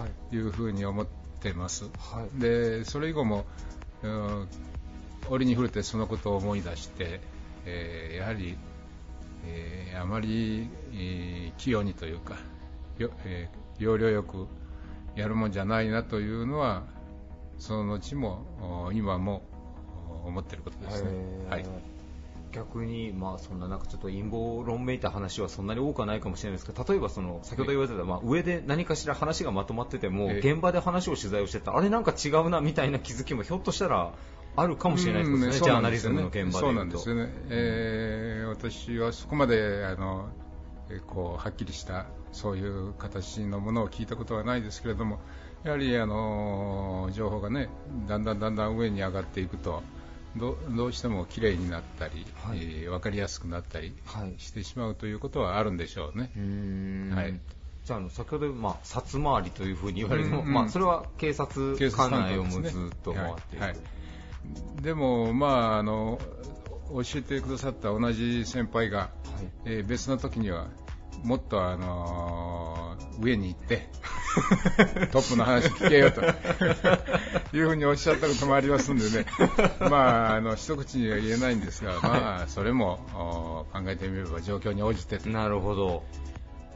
[0.07, 0.29] い。
[0.29, 1.07] というふうに思っ
[1.41, 1.85] てます。
[1.85, 2.39] はい。
[2.39, 3.45] でそれ以後も
[4.03, 4.47] うん
[5.29, 7.19] 折に触れてそのことを思い出して、
[7.65, 8.57] えーやはり、
[9.45, 12.37] えーあまり、えー器用にというか
[12.97, 14.47] よ、えー要領よく
[15.15, 16.83] やるもんじゃないなというのは
[17.57, 19.48] その後もお今もお
[20.25, 21.09] 思っていることですね。
[21.49, 21.65] はい。
[22.51, 30.51] 逆に、まあ、そんななんかちょっと陰謀論めいた話はそんなに多くはないかもしれないですけど例えばその先ほど言われてた、まあ、上で何かしら話がまとまっててもええ。
[30.51, 34.13] 現場で話を取材をしてたあれなんか違うなみたいな気づきもひょっとしたら
[34.55, 40.29] あるかもしれないですね、うんジャーナリズムの現場でそうなんですよね、えー私はそこまであの、
[40.89, 45.19] えーこうはっきりしたそういう形のものを聞いたことはないですけれども、
[45.63, 47.69] やはりあの情報がね、
[48.07, 49.83] だんだんだんだん上に上がっていくと、
[50.35, 52.59] どどうしても綺麗になったり、はい。
[52.59, 54.35] えー分かりやすくなったりはい。
[54.37, 56.31] してしまうということはあるんでしょうね。
[57.15, 57.39] はい。
[57.85, 60.47] じゃああの先ほど、まあ、札回りというふうに言われても、うん。
[60.47, 63.71] うんまあ、それは警察警察管内をずっと回っている、はい。
[63.71, 64.81] はい。
[64.81, 66.19] でも、まああの、
[66.91, 69.09] 教えてくださった同じ先輩が、
[69.65, 70.67] えー別の時には
[71.23, 72.79] もっと、あのー
[73.21, 73.89] 上に行って
[75.11, 76.21] トップの話聞けよと。
[77.55, 79.25] いうふうにおっしゃったこともありますんでね、
[79.89, 85.29] まあ、あの一口には言えないんですが、まあ、それもお考えてみれば状況に応じてと。
[85.29, 86.03] なるほど。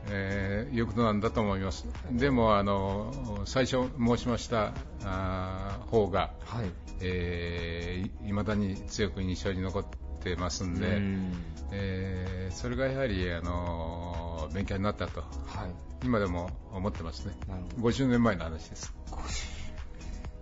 [0.09, 1.87] えーいうことなんだと思います。
[2.11, 4.73] でも、あの最初申しました
[5.05, 6.71] あー方が、はい。
[6.99, 10.02] えー、いまだに強く印象に残って
[10.37, 11.33] ますんで、うん
[11.71, 15.25] えーそれがやはり、あの勉強になったと、は
[15.65, 17.33] い今でも思ってますね。
[17.47, 18.93] なるほど50年前の話です。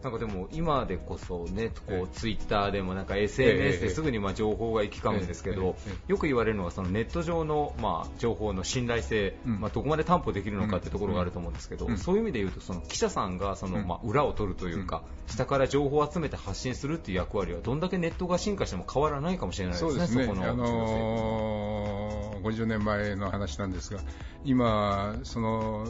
[0.04, 2.02] なんかでも今でこそね、こええ。
[2.02, 5.76] うツイッターでもなんかえ SNS えですぐにまあ情報が行き交うんですけど
[6.08, 9.60] よく言われるのはそのネット上のまあ情報の信頼性、うん。
[9.60, 11.98] まあどこまで担保できるのかってところがあると思うんですけどう、ん。
[11.98, 13.88] そういう意味で言うとその記者さんがそのうん。
[13.88, 19.90] まあ裏を取るというか、下から情報を集めて発信するっていう役割はどんだけネットが進化しても変わらないかもしれないですね。
[19.92, 22.12] そうですね、このあのー
[22.42, 24.00] 50年前の話なんですが、
[24.44, 25.88] 今、その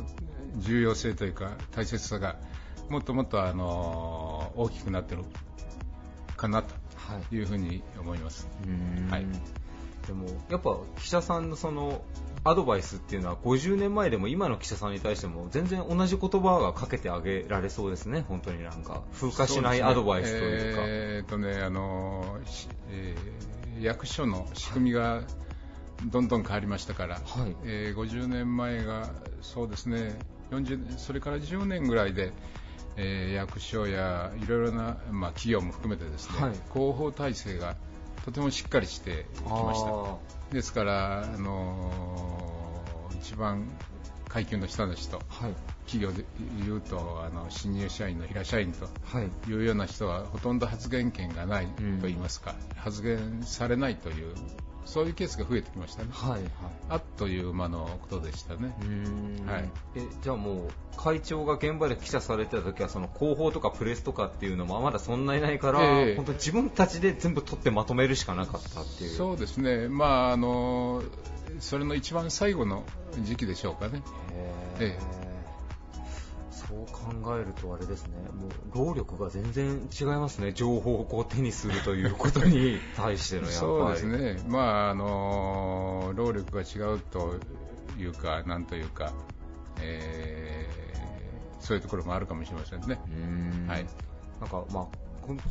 [0.57, 2.35] 重要性というか、大切さが
[2.91, 5.23] もっともっと、あのー大きくなってる
[6.35, 7.35] かなとはい。
[7.35, 8.47] いうふうに思います。
[9.09, 9.25] はい。
[10.07, 12.01] でもやっぱ記者さんのその
[12.43, 20.81] アドバイスっていうのは50年前でも今の記者さんに対しても全然同じ言葉がかけてあげられそうですね、本当になんか風化しないアドバイスというか。
[20.83, 22.39] えーとね、あの
[22.89, 25.21] えー役所の仕組みが
[26.05, 27.55] どんどん変わりましたから、はい。
[27.63, 30.19] えー50年前がそうですね
[30.51, 32.33] 40年それから10年ぐらいで、
[32.97, 36.51] えー役所やいろいろな、まあ、企業も含めてですね、はい。
[36.73, 37.75] 広報体制が
[38.25, 39.87] とてもしっかりしてきました。
[39.89, 40.17] あ
[40.51, 43.67] ですから、あのー一番
[44.27, 45.53] 階級の下の人ーはい。
[45.85, 46.25] 企業で
[46.63, 49.49] 言うとあの新入社員の平社員とはい。
[49.49, 54.33] いうような人はほとんど発言権がないとん言いますか、発言されないという
[54.85, 56.09] そういうケースが増えてきましたね。
[56.11, 56.41] はいはい
[56.89, 58.75] あっという間のことでしたね。
[59.47, 69.09] はいえじゃあもう会長が現場で記者されてた時はその広報とかプレスとかっていうのもまだそんなにないから、ええ本当に自分たちで全部取ってまとめるしかなかったっていう。
[69.15, 71.03] そうですね、まああの
[71.59, 72.83] それの一番最後の
[73.23, 74.01] 時期でしょうかね。
[74.79, 75.30] へーえ
[76.71, 78.51] そう考えるとあれですね、もう
[78.87, 83.59] 労力が全然違いますね、情報をこう手にするということに 対してのやっぱり。
[83.59, 87.35] そうですね、まああの労力が違うと
[87.97, 89.11] いうか、なんというか、
[89.81, 90.81] えー
[91.61, 92.99] そういうところもあるかもしれませんね。
[93.07, 93.67] うーん。
[93.67, 93.85] はい。
[94.39, 94.87] なんかまあ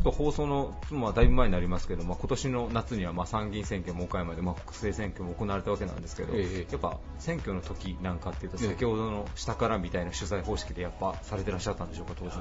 [0.05, 6.73] 放送の、まあ、だいぶ前になりますけど、まあ、今年の夏にはまあ参議院選挙も岡山で、まあ、国政選挙も行われたわけなんですけど、ええ。
[6.73, 8.69] やっぱ選挙の時なんかっていうと、ええ。
[8.71, 12.37] 先ほどの下からみたいな取材方式でやっぱされてらっしゃったんでしょうか、当時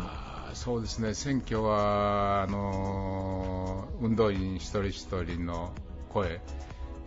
[0.54, 5.72] そうですね、選挙はあのー運動員一人一人の
[6.10, 6.42] 声、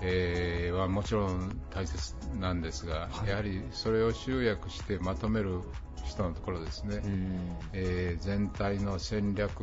[0.04, 3.28] えーはもちろん大切なんですが、はい。
[3.28, 5.60] やはりそれを集約してまとめる
[6.04, 7.56] 人のところですね、うん。
[7.72, 9.62] えー全体の戦略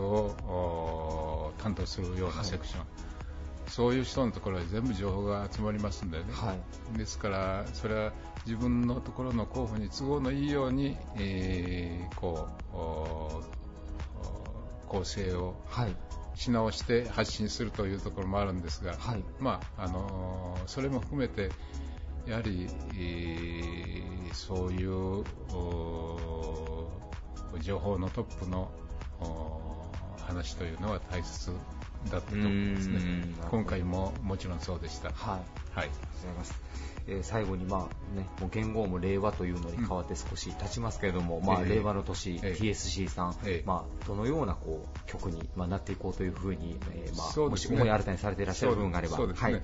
[0.00, 2.84] を担当するようなセクション、
[3.66, 6.56] そういう人のところへ全部情報が集まりますんでね、は
[6.94, 6.98] い。
[6.98, 8.12] ですから、それは
[8.46, 12.76] 自分のところの候補に都合のいいように、えーこう
[14.88, 15.96] 構成をはい
[16.34, 21.50] し直して発信するというところもあるんですが、はいまああのーそれも含めて、
[22.26, 26.88] やはり、えーそういうお
[27.60, 28.70] 情報のトップの
[29.20, 29.86] お
[30.22, 31.50] 話というのは大切
[32.10, 33.00] だったと思いますね。
[33.50, 35.10] 今回ももちろんそうでした。
[35.10, 35.42] はいはい
[35.76, 36.54] ありがとうございます。
[37.06, 42.58] えー最後に、まあね、もう元号も令和というのに変わって少し経ちますけれども、まあ、ええ令和の年、ええ。
[42.58, 43.66] TSC さん、ええ。
[43.66, 47.48] まあ、どのようなこう曲に、まあ、なっていこうというふうに、えーまあね。
[47.48, 49.62] もし思い新たにされていらっしゃる部分があれば、ね、はい、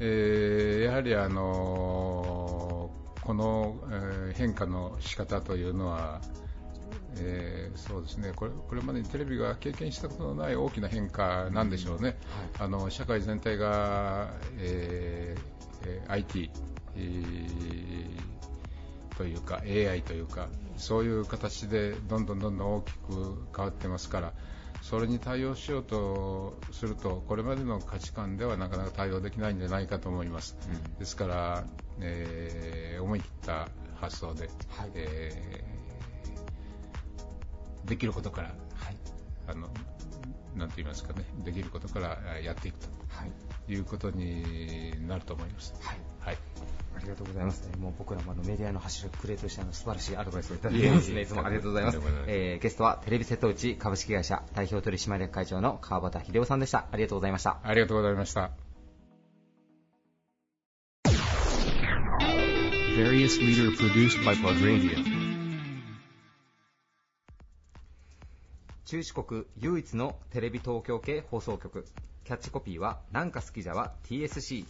[0.00, 6.20] えーやはり、あのーこの、えー変化の仕方というのは、
[7.18, 8.32] えーそうですね。
[8.34, 12.18] これこれまでにテレビが経験したことのない大きな変化なんでしょうね、
[12.58, 16.50] あの社会全体が、えーえー IT、
[16.96, 18.30] えー
[19.16, 24.32] というか AI というかそういう形でどんどんどんどん大きく変わってますから
[24.80, 30.98] それに対応しようとするとこれまでの価値観ではなかなか対応できないんじゃないかと思います、うん。
[30.98, 31.64] ですから、
[32.00, 33.68] えー思い切った
[34.00, 34.90] 発想で、はい。
[34.94, 38.96] えーできることから、はい。
[39.48, 39.68] あの
[40.56, 42.76] なんて言いますかねできることからえーやっていく
[43.08, 43.30] はい。
[43.30, 45.74] ということになると思います。
[45.80, 46.36] はいはい
[46.96, 47.66] ありがとうございます。
[47.72, 51.22] えーもう僕らもあのメディアの走るクレーとしてあの素晴らしいアドバイスをいただいてますね。
[51.22, 51.98] い つもありがとうございます。
[52.26, 56.86] えーゲストはテレビ瀬戸内株式会社代表取締役会長の川端秀夫さんでした。
[56.90, 57.58] ありがとうございました。
[57.62, 58.50] ありがとうございました。
[62.96, 65.19] Various leader produced by Plug Radio.
[68.90, 71.86] 中四国唯一のテレビ東京系放送局。
[72.24, 74.66] キャッチコピーは「なんか好きじゃは TSC」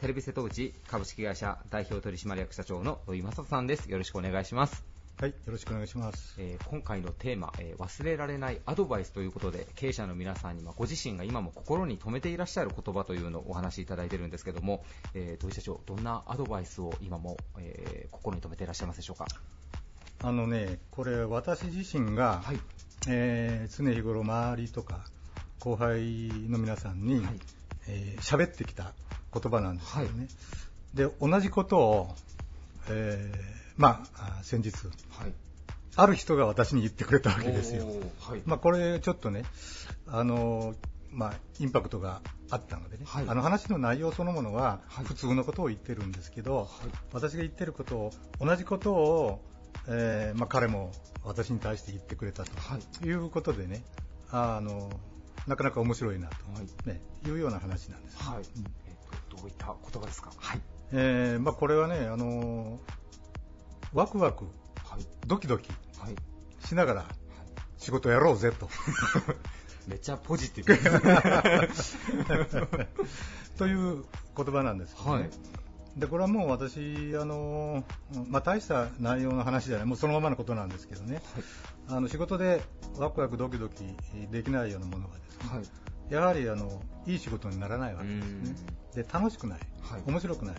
[0.00, 3.90] テレビ瀬戸内株式会社代表取締役社長の土井正人さんです。
[3.90, 4.82] よろしくお願いします、
[5.20, 6.36] はい、よろしくお願いします。
[6.38, 19.26] えー今回のテーマ、えー忘れられないアドバイスということで経営者の皆さんにまあご自身が今も心に留めていらっしゃる言葉というのをお話しいただいているんですけども、えー土井社長どんなアドバイスを今も、えー心に留めていらっしゃいますでしょうか？
[20.20, 22.58] あのね、これ私自身が、はい
[23.08, 25.04] えー常日頃周りとか
[25.60, 27.40] 後輩の皆さんにはい。
[27.88, 28.92] えー喋、ってきた
[29.32, 30.08] 言葉なんですよね。
[30.08, 30.28] はい。
[30.94, 32.14] で、同じことを、
[32.90, 34.72] えーまあ、あ先日、
[35.10, 35.32] はい。
[35.96, 37.86] ある人が私に言ってくれたわけですよ。
[38.20, 38.42] はい。
[38.44, 39.44] まあ、これちょっとね、
[40.06, 40.74] あの
[41.10, 43.24] まあ、インパクトがあったのでね、はい。
[43.26, 45.04] あの話の内容そのものははい。
[45.06, 46.68] 普通のことを言ってるんですけど、
[47.12, 49.40] 私が言ってることを、同じことを、
[49.86, 50.92] えーまあ、彼も
[51.24, 53.06] 私に対して言ってくれたと、はい。
[53.06, 53.82] い、うことでね
[54.30, 54.90] あの、
[55.46, 56.88] なかなか面白いなと、はい。
[56.88, 58.42] ね、いうような話なんです、はい、うん
[58.86, 60.32] えーとどういった言葉ですか？
[60.36, 60.60] はい。
[60.92, 62.78] えーまあ、これはね、あの
[63.92, 65.06] ワクワク、はい。
[65.26, 66.16] ドキドキはい。
[66.66, 67.04] しながら
[67.78, 68.68] 仕事やろうぜと。
[69.86, 71.66] めっちゃポジティブ。
[71.66, 71.96] で す
[73.56, 74.04] という
[74.36, 75.30] 言葉なんですけどね、はい
[75.98, 77.82] でこれはもう私、あの
[78.28, 81.20] まあ、大した内容の話じゃない、もうそのままのことなんですけどね、
[81.88, 82.62] あの仕事で
[82.96, 83.84] ワクワクドキドキ
[84.30, 86.14] できないようなものはですね、はい。
[86.14, 88.56] やはりあのいい仕事にならないわけですね、
[88.94, 90.02] で楽しくない、はい。
[90.06, 90.56] 面白くない、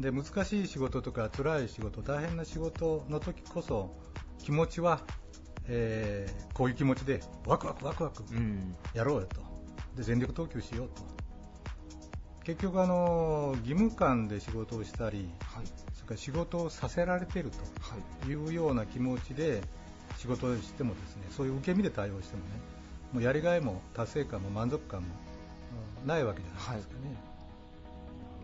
[0.00, 3.96] で難しい仕事とか辛い仕事、大変な仕事の時こそ
[4.38, 5.02] 気持ちは、
[5.68, 8.74] えーこういう気持ちでワクワクワクワクうん。
[8.92, 9.40] やろうよと。
[9.96, 11.21] で全力投球しようと
[12.44, 15.66] 結局あの義務感で仕事をしたりはい。
[15.94, 17.50] それから仕事をさせられている
[17.80, 19.62] はいというような気持ちで
[20.18, 22.50] 仕事をしてもですねそういう受け身で対応してもね
[23.12, 25.06] もうやりがいも達成感も満足感も
[26.02, 26.08] うん。
[26.08, 27.16] ないわけじゃないですかね、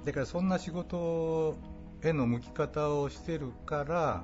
[0.05, 1.57] だからそんな仕事
[2.03, 4.23] への向き方をしてるから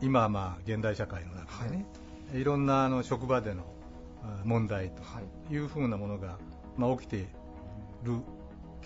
[0.00, 1.86] 今はまあ現代社会の中でね、
[2.32, 3.64] い、ろんなあの職場での
[4.22, 5.20] あ問題とは
[5.50, 5.52] い。
[5.52, 6.38] いうふうなものが、
[6.76, 7.26] まあ、起きてい
[8.04, 8.20] る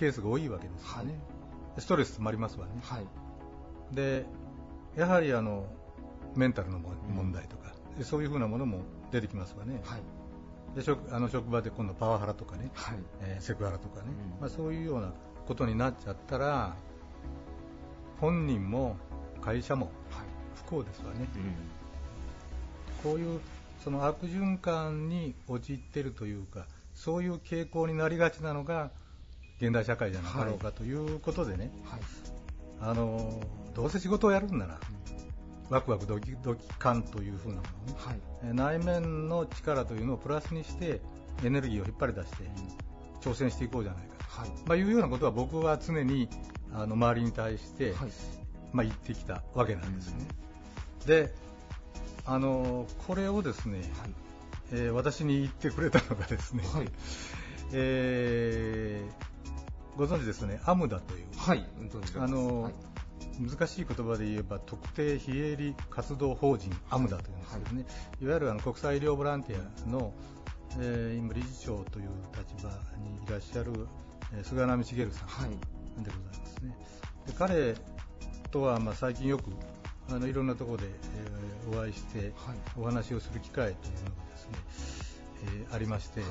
[0.02, 1.14] ケースが多いわけですよね、
[1.78, 3.06] ストレスもありますわね、はい。
[3.94, 4.26] で
[4.96, 5.64] やはりあの
[6.34, 8.80] メンタルのも問題とか、でそういうふうなものも
[9.12, 10.00] 出てきますわね、はい。
[10.74, 12.96] で職あの職場で今度パワハラとかね、はい。
[13.20, 14.40] えーセクハラとかね、うん。
[14.40, 15.12] まあ、そういうような
[15.46, 16.74] ことになっちゃったら
[18.20, 18.96] 本人も
[19.40, 19.92] 会社も
[20.56, 21.28] 不幸ですわね、
[23.04, 23.40] こういう
[23.84, 28.90] その悪循環に陥っているというかそういう傾向になりがちなのが
[29.62, 32.00] 現代社会じゃなかろうかということでね、はい。
[32.80, 33.40] あの
[33.74, 34.80] どうせ仕事をやるんなら、
[35.70, 38.20] ワクワクドキドキ感というふうなものね、はい。
[38.42, 41.00] えー内面の力というのをプラスにして
[41.44, 42.36] エネルギーを引っ張り出して
[43.20, 44.50] 挑戦していこうじゃないか、はい。
[44.66, 46.28] まあ、いうようなことは僕は常に
[46.74, 48.10] あの周りに対して、はい。
[48.72, 50.26] まあ、言ってきたわけなんですね。
[51.06, 51.32] で
[52.26, 53.82] あのこれをですね、
[54.72, 56.88] えー私に言ってくれたのがですね、はい。
[57.72, 59.31] えー
[59.96, 61.66] ご存知ですね、アムダという、はい
[62.18, 62.72] あのはい。
[63.40, 67.86] 難しい言葉で言えば特定非営利活動法人アムダというんですけどね、
[68.20, 70.12] い、わゆるあの国際医療ボランティアの、
[70.80, 72.08] えー今理事長という
[72.54, 73.72] 立場にいらっしゃる、
[74.34, 75.50] えー菅波茂さんはい。
[75.50, 75.56] で
[75.96, 76.76] ございますね。
[77.26, 77.74] で彼
[78.50, 79.50] とはまあ最近よく
[80.10, 82.56] あのいろんなところで、えーお会いしてはい。
[82.76, 84.58] お話をする機会というのがですね、
[85.68, 86.26] えーありまして、は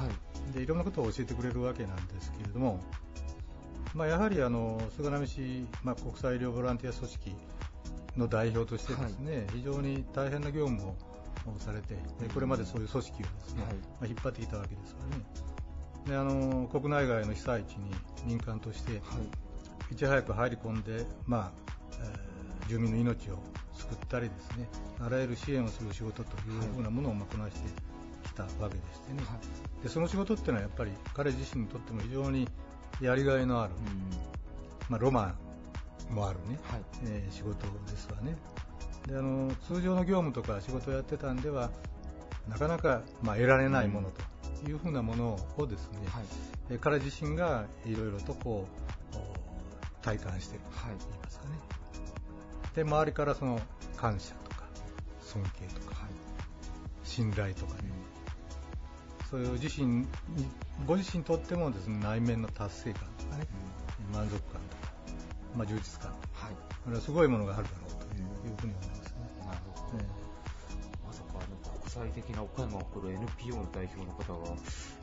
[0.49, 0.53] い。
[0.53, 2.79] でいろんなことを教えてくれるわけなんですけれども、
[3.93, 7.35] まあ、やはりあの菅波氏、まあ、国際医療ボランティア組織
[8.17, 10.95] の代表としてですね、非常に大変な業務を
[11.57, 13.73] されて、でこれまでそういう組織をですね、はい。
[13.73, 15.23] まあ、引っ張ってきたわけですからね。
[16.07, 17.91] であの国内外の被災地に
[18.25, 19.01] 民間として、
[19.91, 19.95] い。
[19.95, 21.51] ち早く入り込んで、まあ
[21.99, 22.31] えー
[22.71, 23.39] 住民の命を
[23.73, 24.69] 救ったりですね
[25.01, 27.59] あらゆる支援をする仕事というふうなものをまあこなして
[28.23, 29.23] きたわけでしてね、
[29.83, 32.47] でその仕事っていうのはやっぱり彼自身にとっても非常に
[33.01, 33.73] やりがいのある、
[34.89, 35.33] まあ、ロマ
[36.11, 36.81] ンもあるね、はい。
[37.05, 38.35] えー仕事ですわね。
[39.07, 41.71] であの通常の業務とか仕事をやってたんでは
[42.47, 46.23] なかなか、まあ、得られないものというふうなものをですね、はい。
[46.69, 48.67] えー彼自身がいろいろとこ
[49.13, 50.95] うお体感しているとはい。
[50.97, 51.51] 言いますかね、
[52.75, 53.59] で周りからその
[53.97, 54.63] 感謝とか
[55.21, 55.95] 尊敬とか、
[57.03, 57.89] 信頼とかね、
[59.31, 60.05] そういう自身に
[60.85, 63.47] ご自身にとってもですね内面の達成感とかね、
[64.13, 64.93] 満足感とか、
[65.55, 66.55] まあ、充実感とかはい。
[66.83, 69.15] これはすごいものがあるだろうというふうに思いますね。
[69.45, 70.03] なるほど。
[70.03, 70.05] え
[71.07, 74.55] まさかあの国際的な岡山を誇る NPO の代表の方が、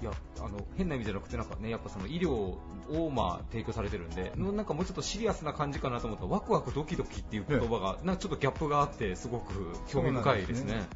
[0.03, 10.87] いや、あの変な意味じゃなくて、なんかね、やっぱその医療をまあ提供されてるんで、のなんかもうちょっとシリアスな感じかなと思ったら、ワクワクドキドキっていう言葉が、なんかちょっとギャップがあって、すごく興味深いですね。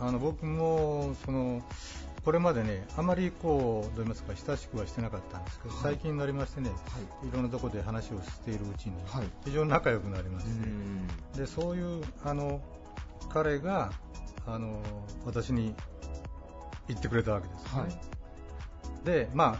[0.00, 1.62] あの僕もその
[2.24, 5.82] これまでねあまりこうどう言いますか親しくはしてなかったんですけど、はい。
[5.82, 6.70] 最近になりましてね、
[7.22, 9.26] い、ろんなところで話をしているうちに、はい。
[9.44, 11.06] 非常に仲良くなりまして、うん。
[11.36, 12.62] でそういうあの
[13.28, 13.92] 彼が
[14.46, 14.80] あの
[15.24, 15.74] 私に
[16.88, 17.80] 言ってくれたわけです、ね。
[17.80, 19.04] はい。
[19.04, 19.56] でまあは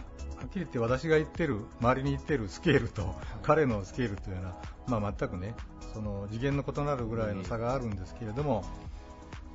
[0.47, 4.55] っきり言って私が言ってる周りに言ってるスケールと、彼のスケールというのは、
[4.87, 5.53] まあ、全くね
[5.93, 8.63] その次元の異なるぐらいの差があるんですけれども、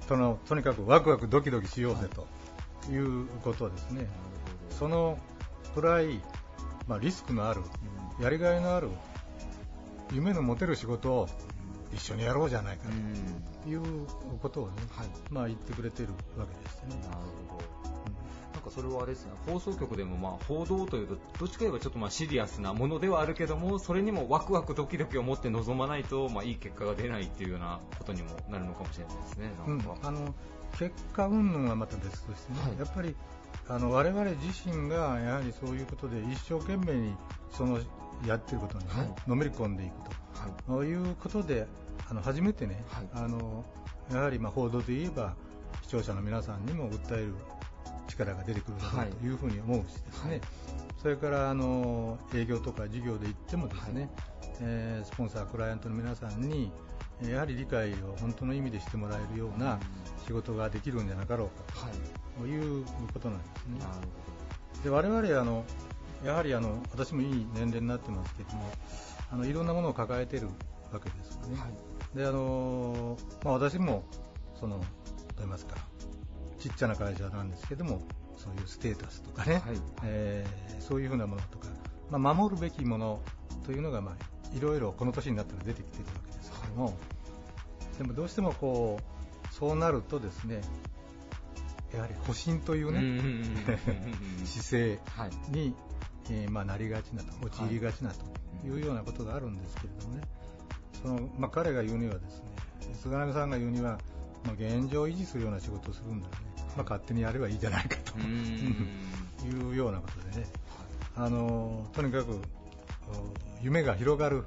[0.08, 2.26] そのとにかくワクワクドキドキしようぜと
[2.90, 4.06] いうことですね、
[4.70, 5.18] その
[5.74, 6.20] くらい、
[6.88, 7.62] まあ、リスクのある、
[8.20, 8.88] やりがいのある
[10.12, 11.28] 夢の持てる仕事を
[11.94, 12.84] 一緒にやろうじゃないか
[13.62, 13.82] という
[14.40, 14.72] ことをね、
[15.30, 16.94] まあ、言ってくれてるわけでしてね。
[17.02, 17.16] なる
[17.48, 17.80] ほど。
[18.52, 29.82] なんかそれはあれですね、放送局でもまあ報道というと、どっちかといえばちょっとまあシリアスなものではあるけども、それにもワクワクドキドキを持って臨まないと、まあいい結果が出ないっていうようなことにもなるのかもしれないですね、うなん。
[30.02, 30.34] あの
[30.78, 32.78] 結果云々はまた別としてね、はい。
[32.78, 33.14] やっぱり
[33.68, 37.14] あの我々自身がやはりそういうことで一生懸命に
[37.50, 37.78] その
[38.26, 39.14] やってることにね、はい。
[39.26, 40.50] のめり込んでいくはい。
[40.50, 41.66] と、そういうことで
[42.08, 43.08] あの初めてね、はい。
[43.14, 43.64] あの
[44.10, 45.34] やはりまあ報道で言えば
[45.82, 47.34] 視聴者の皆さんにも訴える
[48.08, 49.32] 力が出てくるとい。
[49.32, 50.40] うふうに思うしですね、はい。
[51.00, 54.10] それからあの営業とか事業で言ってもですね、
[54.60, 56.89] えースポンサー、クライアントの皆さんにえー
[57.28, 59.78] やはり理解を本当の意味でしてもらえるような
[60.26, 61.92] 仕事ができるんじゃなかろうかはい。
[62.40, 63.80] ということなんですね。
[64.84, 65.64] で我々あの
[66.24, 68.70] やはりあの私もいい年齢になってますけども
[69.32, 70.48] あのいろんなものを抱えている
[70.92, 71.60] わけですよね。
[71.60, 71.70] はい
[72.16, 74.02] であのまあ、私も
[74.58, 74.86] そのどう
[75.38, 75.76] 言いますか
[76.58, 78.02] ちっちゃな会社なんですけども
[78.36, 79.62] そういうステータスとかね、はい
[80.04, 81.68] えーそういうふうなものとか、
[82.10, 83.20] まあ、守るべきもの
[83.64, 86.29] というのが、まあ、いろいろこの年になったら出てきてるわけ
[86.70, 86.96] も、
[87.98, 90.62] でもどうしてもこうそうなるとですね
[91.92, 93.16] やはり保身というね、うんうん
[94.40, 95.30] うん 姿勢はい。
[95.50, 95.74] に、
[96.30, 98.24] えーまあ、なりがちなと陥りがちなと
[98.66, 98.70] い。
[98.70, 100.22] うようなことがあるんですけれどもね、
[101.02, 103.98] そのまあ、彼が言うにはですね菅波さんが言うには、
[104.44, 106.32] まあ、現状を維持するような仕事をするんだね、
[106.76, 110.46] まあ、勝手にやればいいじゃないかと いうようなことでね、
[111.16, 112.38] あのとにかく
[113.62, 114.44] 夢が広がる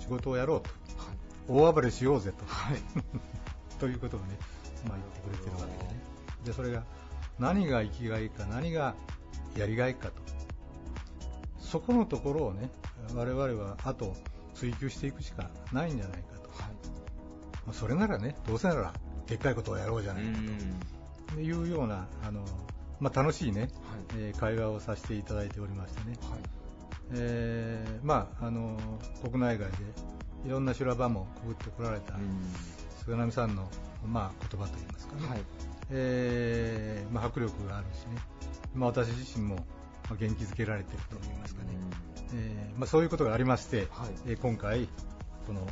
[0.00, 0.70] 仕事をやろうと、
[1.48, 2.44] 大暴れしようぜと、
[3.78, 4.38] ということをね、
[4.88, 6.02] まあ、言ってくれてるわけでね。
[6.44, 6.84] でそれが
[7.38, 8.94] 何が生きがいか何が
[9.56, 10.22] やりがいかと。
[11.58, 12.70] そこのところをね
[13.14, 14.14] 我々はあと
[14.54, 16.48] 追求していくしかないんじゃないかと、
[17.66, 18.92] まあ、それならねどうせなら
[19.26, 20.38] でっかいことをやろうじゃないか
[21.34, 21.40] と。
[21.40, 22.44] いうようなあの、
[23.00, 23.68] まあ、楽しいね、
[24.16, 26.16] えー会話をさせていただいておりましてね、
[27.12, 28.78] えーまあ、あの
[29.22, 29.76] 国内外で
[30.44, 32.14] いろんな修羅場もくぐってこられた
[33.04, 33.68] 菅波さんの、
[34.06, 35.42] まあ、言葉といいますかね、
[35.90, 38.20] えーまあ、迫力があるしね、
[38.74, 39.62] まあ、私自身もま
[40.12, 41.68] あ元気づけられているといいますかね、
[42.34, 43.88] えーまあ、そういうことがありまして、
[44.26, 44.88] えー今回
[45.46, 45.66] この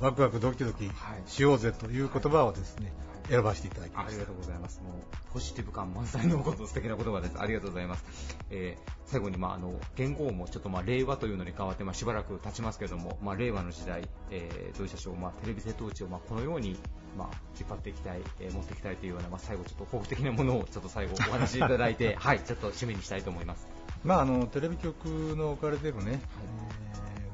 [0.00, 0.88] ワクワクドキドキ
[1.26, 2.92] しようぜという言葉をですね、
[3.28, 4.80] 選ばせていただきましたありがとうございます。
[4.82, 7.38] もうポジティブ感満載のこと素敵な言葉です。
[7.38, 8.04] ありがとうございます。
[8.50, 16.76] えー最後にまああの言語もちょっとまあ令和というのに変わってまあしばらく経ちますけれども、まあ令和の時代、えー、どうでしょうまあテレビ瀬戸内をまあこのように
[17.16, 23.68] まあ引っ張っていきたい、えー持っていきたいというようなまあ最後ちょっと抱負的なものをちょっと最後お話しいただいて、 はいちょっと締めにしたいと思います。
[24.04, 25.06] まあ、あのテレビ局
[25.36, 26.20] の置かれている、ね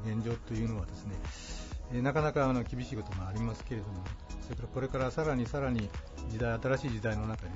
[0.05, 1.15] えー現状というのはですね、
[1.93, 4.03] えーなかなかあの厳しいこともありますけれども、
[4.43, 5.89] それからこれからさらにさらに
[6.29, 7.55] 時代新しい時代の中でね、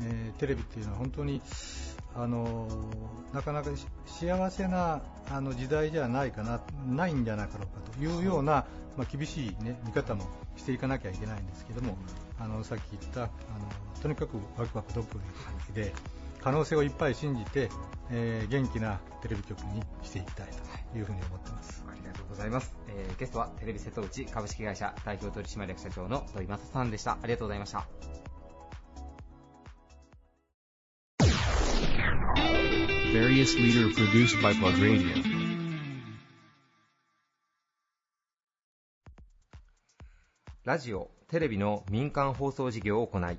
[0.00, 1.40] えーテレビっていうのは本当に
[2.14, 2.68] あの
[3.32, 3.70] なかなか
[4.06, 8.64] 幸せなあの時代じゃないかなないんじゃないかろうかというような、
[8.96, 10.24] まあ、厳しい、ね、見方も
[10.56, 11.96] していかなきゃいけないんですけども、
[12.40, 13.30] あのさっき言ったあの
[14.02, 15.20] とにかくワクワクドキド
[15.66, 15.92] キで
[16.42, 17.70] 可能性をいっぱい信じて、
[18.10, 20.46] えー元気なテレビ局にしていきたい
[20.92, 21.85] というふうに思ってます。
[22.28, 22.76] ございます。
[22.88, 27.12] えーゲストはテレビ瀬戸内株式会社代表取締役社長の土井正さんでした。
[27.12, 27.86] ありがとうございました。
[40.64, 43.38] ラジオ、テレビの民間放送事業を行い、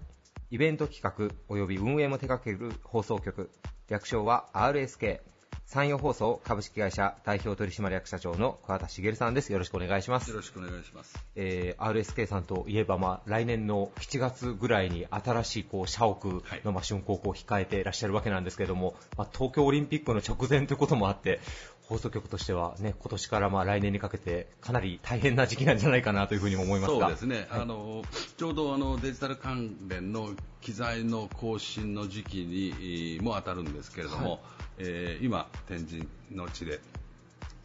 [0.49, 3.51] イベント企画及び運営も手掛ける放送局、
[3.89, 5.19] 略称は RSK、
[5.67, 9.51] 山陽放送株式会社代表取締役社長の桑田茂さんです。
[9.51, 10.29] よろしくお願いします。
[10.29, 11.21] よろしくお願いします。
[11.35, 21.41] えー RSK さんといえば、まあ、来年の7月ぐらいに新しいこう社屋の、まあ、竣工を控えていらっしゃるわけなんですけれども、まあ、東京オリンピックの直前ということもあって
[21.83, 28.03] 放送局としては、ね、今年からまあ来年にかけてかなり大変な時期なんじゃないかなというふうにも思いますがそうですね、あの
[28.37, 30.29] ちょうどあのデジタル関連の
[30.61, 34.39] 機材の更新の時期にえーも当たるんですけれども、はい
[34.79, 36.79] えー今、天神の地で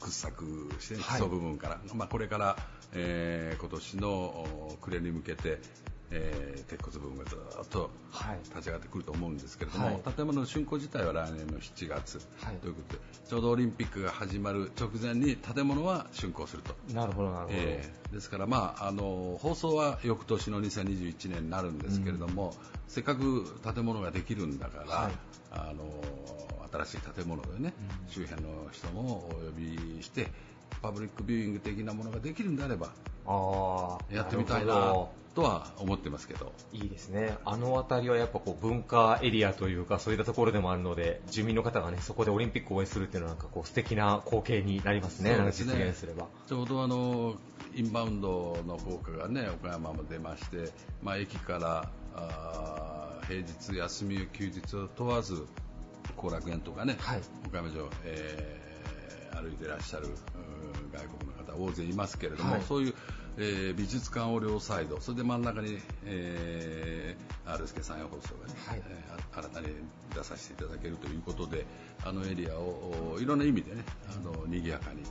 [0.00, 2.56] 掘削して、基はい礎部分から、まあ、これから、
[2.94, 5.58] えー今年のお暮れに向けて、
[6.10, 7.90] えー鉄骨部分がずっと
[8.50, 10.00] 立ち上がってくると思うんですけれども、はい。
[10.16, 12.56] 建物の竣工自体は来年の7月はい。
[12.56, 16.74] ということで、ちょうどオリンピックが始まる直前に建物は竣工すると。
[16.94, 17.58] なるほど、なるほど。
[17.58, 22.54] えーですから、まあ、あの放送は翌年の2021年になるんですけれども、
[22.88, 25.12] せっかく建物ができるんだから、はい。
[25.50, 25.84] あの
[26.72, 27.74] 新しい建物でね、
[28.08, 30.28] 周辺の人もお呼びして
[30.80, 32.88] パブリックビューイング的なものができるんであれば
[33.26, 36.52] あやってみたいなとは思ってますけど。
[36.72, 45.52] いいですね、あの辺りはやっぱこう文化エリアというか、そういったところでもあるので、住民の方がねそこでオリンピックを応援するっていうのは、なんかこう素敵な光景になりますね、ね。
[45.52, 46.26] 実現すれば。
[46.46, 47.36] ちょうどあの
[47.74, 50.70] インバウンドの効果がね岡山も出まして、
[51.02, 55.46] まあ、駅からあー平日、休み、休日を問わず
[56.16, 56.96] 後楽園とかね、
[57.46, 58.62] 岡山城、えー
[59.42, 60.08] 歩いてらっしゃる
[60.92, 62.62] 外国の方大勢いますけれども、はい。
[62.62, 62.94] そういう、
[63.38, 65.00] えー美術館を両サイド。
[65.00, 68.54] それで真ん中に、えー、RSK 山陽放送がね、
[68.86, 69.68] えー新たに
[70.14, 71.64] 出させていただけるということで
[72.04, 75.02] あのエリアをおいろんな意味でねあの賑やかに、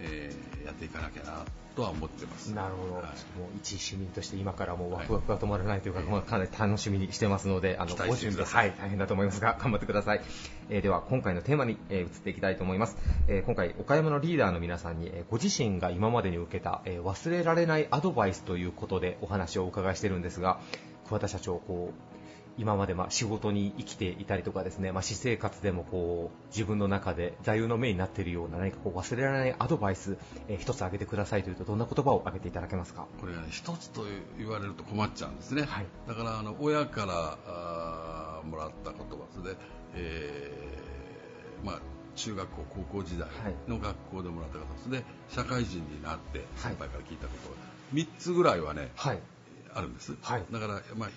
[0.00, 1.44] えーやっていかなきゃな
[1.76, 2.48] とは思ってます。
[2.52, 3.04] なるほど、はい。
[3.04, 3.12] もう
[3.58, 10.20] 一市民として今からもうワクワクが止まらないというか、まあかなり楽しみにしてますので、あのご準備、はいい、大変だと思いますが、頑張ってください。
[10.70, 12.96] えーでは、今回のテーマに、えー移っていきたいと思います。
[13.28, 20.60] えー今回、岡山のリーダーの皆さんに、えーご自身が今までに受けた、えー忘れられないアドバイスということでお話をお伺いしてるんですが、
[21.08, 21.94] 桑田社長、こう、
[22.56, 33.08] 今までまあ仕事に生きていたりとかですね、まあ、私生活でもこう自分の中で座右の銘になっているような何かこう忘れられないアドバイス、えー一つ挙げてくださいというとどんな言葉を挙げていただけますか？
[33.20, 34.04] これがね一つと
[34.38, 35.62] 言われると困っちゃうんですね、
[36.06, 39.56] だからあの親からもらった言葉で、
[39.96, 41.80] えーまあ、
[42.14, 43.28] 中学校高校時代
[43.66, 47.56] の学校でもらった言葉それで社会人になって先輩から聞いたことが
[47.94, 48.90] 3つぐらいはね、
[49.72, 51.08] あるんです、だから、まあ、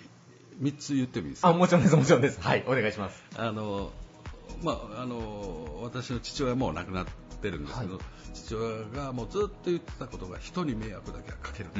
[0.60, 1.42] 3つ言ってもいいです。
[1.42, 2.40] かあ、もちろんです、もちろんです。
[2.40, 3.22] はい、お願いします。
[3.36, 3.90] あの、
[4.62, 7.06] まあ、あの、私の父親もう亡くなっ
[7.40, 8.04] てるんですけど、はい。
[8.34, 11.70] 父親がもうずっと言ってたことが人に迷惑だけはかける。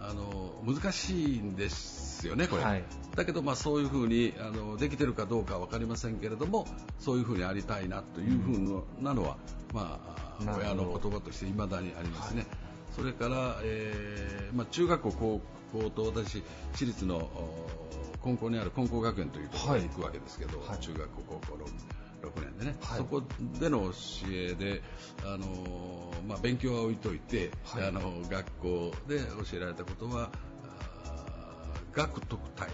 [0.00, 0.06] うん。
[0.06, 2.84] あの難しいんですよね、これ、はい。
[3.16, 6.66] だけど、まあ、そういうふうにあのできてるかどうか分かりませんけれども
[6.98, 9.36] そういうふうにありたいなというふうなのは、
[9.72, 10.00] ま
[10.40, 10.66] あ、なるほど。
[10.66, 12.46] 親の言葉として未だにありますね、
[12.96, 15.40] それから、えーまあ、中学校、
[15.72, 16.42] 高校と私、
[16.74, 20.78] 私立のお根校にある根校学園というところに行くわけですけど、はい。
[20.78, 22.98] 中学校、高校 6, 6年でね、はい。
[22.98, 23.22] そこ
[23.60, 23.92] での教
[24.30, 24.82] えで、
[25.24, 25.46] あの
[26.26, 27.86] まあ、勉強は置いといて、はい。
[27.86, 30.30] あの学校で教えられたことは、
[31.92, 32.70] 学徳体、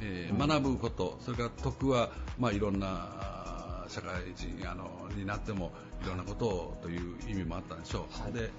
[0.00, 0.48] えーうん。
[0.48, 5.72] 学ぶこと、それから徳は、まあ、いろんな社会人あのになっても
[6.02, 8.32] いろんなことをという意味もあったんでしょう、はい。
[8.32, 8.50] で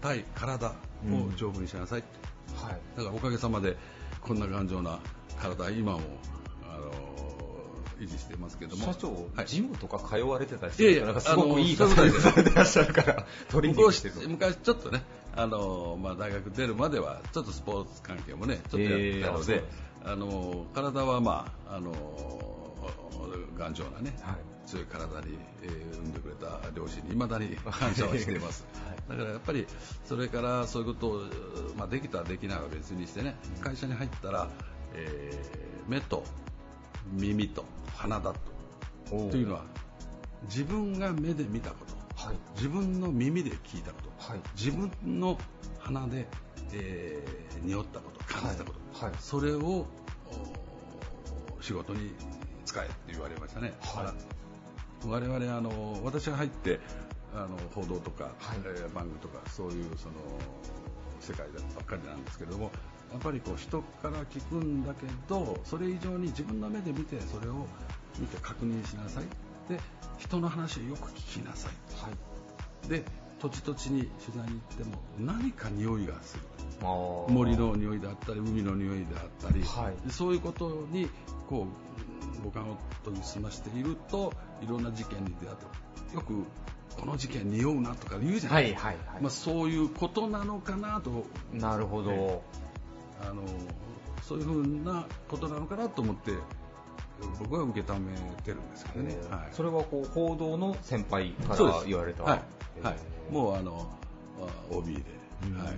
[0.00, 0.72] 体、体を
[1.36, 2.08] 丈夫にしなさいって、
[2.64, 2.80] はい。
[2.96, 3.76] だからおかげさまで
[4.20, 4.98] こんな頑丈な
[5.40, 6.00] 体、今も
[6.64, 6.90] あの
[8.00, 8.84] 維持してますけども。
[8.84, 9.46] 社長、はい。
[9.46, 14.14] ジムとか通われてたりするかすごくいい方でされてらっしゃるから、トレーニングしてる。
[14.28, 15.02] 昔ちょっとね、
[15.36, 19.64] あのまあ、大学出るまではちょっとスポーツ関係もねちょっとやってたので、
[20.04, 21.92] あの体はまああの
[23.56, 24.36] 頑丈なね、はい。
[24.66, 28.64] 強い体に、えー産んでくれた両親に未だに感謝をしています、
[29.08, 29.66] だからやっぱり
[30.04, 31.22] それからそういうことを、
[31.76, 34.48] まあ、できたできないは別にしてね会社に入ったら、
[34.94, 36.22] えー目と
[37.12, 37.64] 耳と
[37.96, 38.38] 鼻だと。
[39.10, 39.64] というのは
[40.44, 42.24] 自分が目で見たこと。
[42.26, 42.36] はい。
[42.54, 44.40] 自分の耳で聞いたこと、はい。
[44.56, 44.90] 自分
[45.20, 45.38] の
[45.78, 46.28] 鼻で、
[46.72, 49.10] えー匂ったこと感じたこと、はい。
[49.10, 49.20] はい。
[49.20, 49.86] それを
[51.58, 52.12] お仕事に
[52.64, 54.14] 使えって言われましたね、は
[55.04, 55.06] い。
[55.08, 56.78] 我々あの私が入って
[57.34, 58.58] あの報道とか、はい。
[58.64, 60.14] えー番組とかそういうその
[61.20, 62.70] 世界ばっかりなんですけれども
[63.12, 67.66] やっぱりこう人から聞くんだけどそれ以上に自分の目で見てそれを
[68.18, 69.24] 見て確認しなさい。
[69.68, 69.80] で
[70.18, 71.72] 人の話をよく聞きなさい。
[72.02, 72.88] はい。
[72.88, 73.04] で
[73.40, 76.42] 土地土地に取材に行っても何か匂いがする。
[77.28, 80.06] 森の匂いであったり海の匂いであったり、はい。
[80.06, 81.08] でそういうことに
[81.48, 81.66] こ
[82.40, 84.32] う五感を研ぎ澄ましていると
[84.62, 85.56] いろんな事件に出会っ
[86.10, 86.44] てよく
[86.98, 89.22] この事件匂うなとか言うじゃなはいいですか、はいはい。
[89.22, 91.24] まあ、そういうことなのかなと。
[91.52, 92.42] なるほど。
[93.22, 93.42] あの
[94.22, 96.32] そういうふうなことなのかなと思って
[97.38, 99.48] 僕は受け止めてるんですけどね、えーはい。
[99.52, 102.22] それはこう報道の先輩から言われた。
[102.24, 102.40] はい、
[102.78, 102.84] えー。
[102.84, 103.90] はい、もうあの
[104.40, 105.02] まあ OB で、
[105.44, 105.58] うん。
[105.58, 105.74] はい。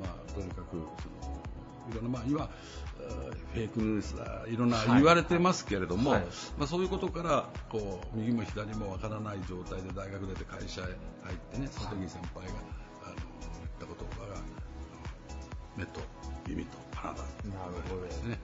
[0.00, 1.40] まあ、とにかくその
[1.90, 2.50] いろんな、まあ、今
[3.54, 4.86] フェイクニュースだいろんなはい。
[4.88, 6.20] 言われてますけれども、はい。
[6.56, 12.52] まあ、そういうことからこう右も左もわからない状態で大学出て会社へ入ってねその時に先輩が、
[13.04, 13.16] あの言っ
[13.78, 14.17] た言葉があの
[15.78, 16.00] 目と
[16.46, 18.38] 耳と鼻だってなるほどですね。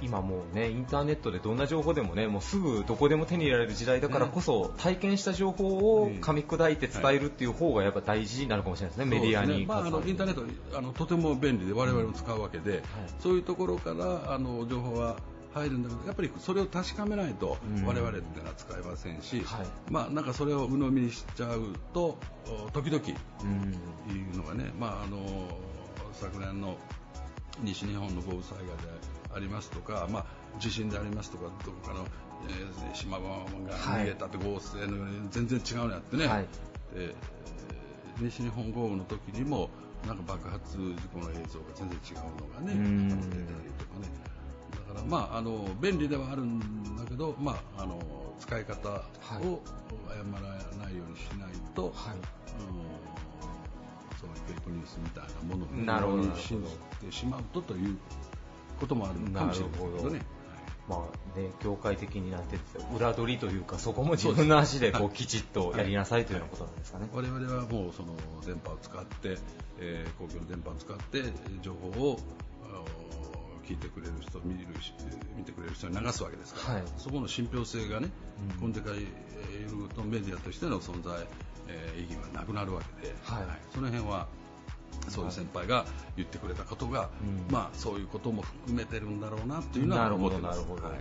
[0.00, 9.60] 今もうね、インターネットでどんな情報でもね、もうすぐどこでも手に入れられる時代だからこそ、体験した情報を噛み砕いて伝えるっていう方がやっぱ大事になるかもしれないですね、メディアに。
[9.60, 9.66] ね。
[9.66, 10.34] まあ、あのインターネッ
[10.70, 12.84] トあのとても便利で我々も使うわけで、
[13.18, 15.16] そういうところからあの情報は
[15.54, 17.84] 入るんだけどやっぱりそれを確かめないとうん。
[17.84, 19.66] 我々っていうのは使えませんし、はい。
[19.90, 22.18] まあなんかそれを鵜呑みにしちゃうと
[22.66, 23.02] お時々
[23.42, 23.72] うん。
[24.14, 25.18] いうのがね、まあ、あの
[26.20, 26.76] 昨年の
[27.62, 28.72] 西日本の豪雨災害で
[29.34, 30.24] ありますとか、まあ、
[30.60, 32.04] 地震でありますとかどこかの、
[32.48, 33.28] えー島々
[33.68, 36.42] が逃げたって豪雨のように全然違うのやってね、はい。
[36.42, 36.46] で
[36.94, 39.70] えー西日本豪雨の時にも
[40.06, 43.08] なんか爆発事故の映像が全然違うのがねうん。
[43.08, 43.44] 出たり
[43.78, 44.08] とかね。
[44.72, 46.58] だからまああの便利ではあるん
[46.96, 47.98] だけど、まあ、あの
[48.40, 49.04] 使い方をはい。
[49.42, 50.42] 誤ら
[50.84, 52.14] ないようにしないと、はい。
[52.14, 52.97] うん
[54.48, 57.96] そういうフェイクニュースみたいなものを信じてしまうとという
[58.80, 60.10] こともあるのかもしれないですけど。
[60.10, 60.38] ね。
[60.88, 62.56] まあね、業界的になんて
[62.96, 67.08] 裏取りというか、そこも自分の足でこそううきちっとやりなさいというようなことなんですかね。
[67.12, 69.36] 我々はもうその電波を使って、
[69.78, 71.24] えー公共の電波を使って
[71.60, 72.18] 情報を
[73.68, 74.94] 聞いてくれる人見るし
[75.36, 76.84] 見てくれる人に流すわけですから、はい。
[76.96, 78.08] そこの信憑性がね、
[78.62, 78.70] うん。
[78.70, 79.06] 今世界いる
[79.94, 81.26] とメディアとしての存在、
[81.68, 83.44] えー意義がなくなるわけで、はい。
[83.74, 84.26] その辺は
[85.08, 85.84] そういう先輩が
[86.16, 87.52] 言ってくれたことが、うん。
[87.52, 90.60] まあそういうことも含めてるんだろうなっていうのはなるほど、思ってます。
[90.60, 90.88] なるほど。
[90.88, 90.98] はい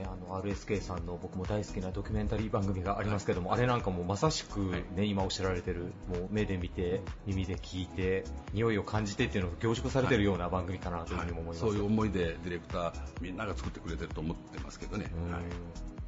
[0.00, 4.60] ね、あの RSK さんの僕も大好きなドキュメンタリー番組がありますけども、あれなんかもまさしく、
[4.96, 15.10] ね今おっしゃられてるもう目で見て耳で聞いて匂いを感じてっていうのが凝縮されてるような番組かなというふうにも思います、そういう思いでディレクターみんなが作ってくれてると思ってますけどね。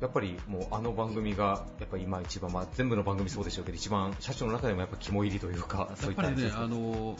[0.00, 7.16] やっぱりもうあの番組がやっぱ今一番、まあ、全部の番組そうでしょうけど一番社長の中でもやっぱ肝入りというかそういったやっぱりね、あの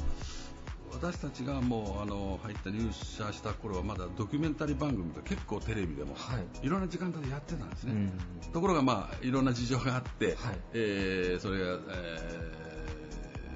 [0.93, 6.15] 私たちがもうあの入った入社した頃はまだドキュメンタリー番組が結構テレビでも、
[6.63, 8.11] い、ろんな時間帯でやってたんですね、
[8.53, 10.37] ところがまあいろんな事情があって、
[10.73, 12.63] えーそれが、えー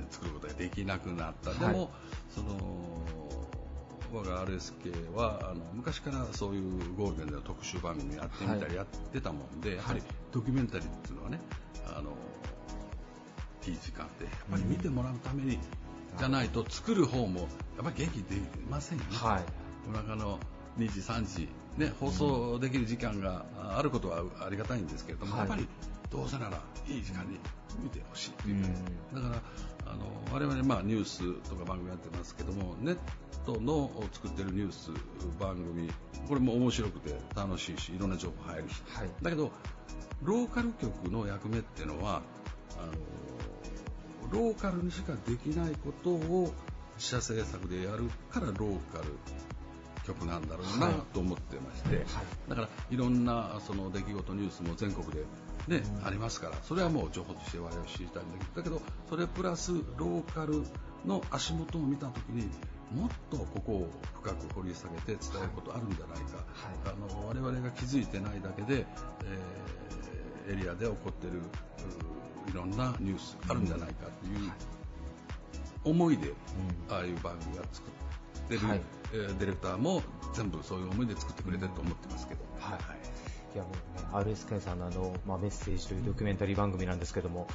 [0.09, 1.91] 作ることができなくなった、でも
[2.30, 2.57] その
[4.12, 8.70] 我が RSK はあの昔からそういうゴールデンでの特集番組やってみたはい。
[8.70, 11.41] りやってたもんで、やはりドキュメンタリーっていうのはね
[11.89, 12.12] あの
[13.66, 15.59] いい時間でやっぱり見てもらうために、
[16.19, 17.49] じゃないと作る方もやっ
[17.85, 18.41] ぱり元気出
[18.71, 19.45] ませんよね、はい。
[19.87, 20.39] 夜中の
[20.79, 25.41] 2時3時、ね、放送できる時間があることはありがたいんですけれども、はい。
[25.41, 25.69] やっぱり
[26.11, 27.39] どうせならいい時間に
[27.83, 28.64] 見てほしいという。
[28.64, 28.71] か、
[29.14, 29.43] だから
[29.87, 32.99] あの我々、まあ、ニュースとか番組やってますけどもネッ
[33.45, 34.91] トの作ってるニュース
[35.39, 35.91] 番組
[36.29, 38.83] これも面白くて楽しいしいろんな情報入るし、
[39.23, 39.53] だけど
[40.23, 42.23] ローカル局の役目っていうのは
[42.79, 42.93] あの
[44.31, 46.53] ローカルにしかできないことを
[46.97, 48.57] 自社制作でやるからロー
[48.93, 49.12] カル
[50.07, 52.05] 局なんだろうなと思ってまして、
[52.49, 55.24] だからいろんなその出来事ニュースも全国で、
[55.66, 60.62] ねありますからそれはもう情報として我々知りたいんだけどだけどそれプラスローカル
[61.05, 62.49] の足元を見た時に
[62.95, 63.89] もっとここを
[64.22, 66.45] 深く掘り下げて伝えることあるんじゃないか、
[66.87, 69.77] あの我々が気づいてないだけで、えー
[70.49, 71.43] エリアで起こってるう
[72.49, 74.53] いろんなニュースあるんじゃないかという
[75.84, 76.32] 思いで、
[76.90, 78.80] ああいう番組が作ってる、はい。
[79.12, 80.03] えーディレクターも
[80.34, 82.40] 全部そういう思いで作ってくれてると思ってますけど。
[82.59, 82.78] はい。
[83.55, 87.47] いやもうね、RSK さんのあの、まあ、メッセージというドキュメンタリー番組なんですけども、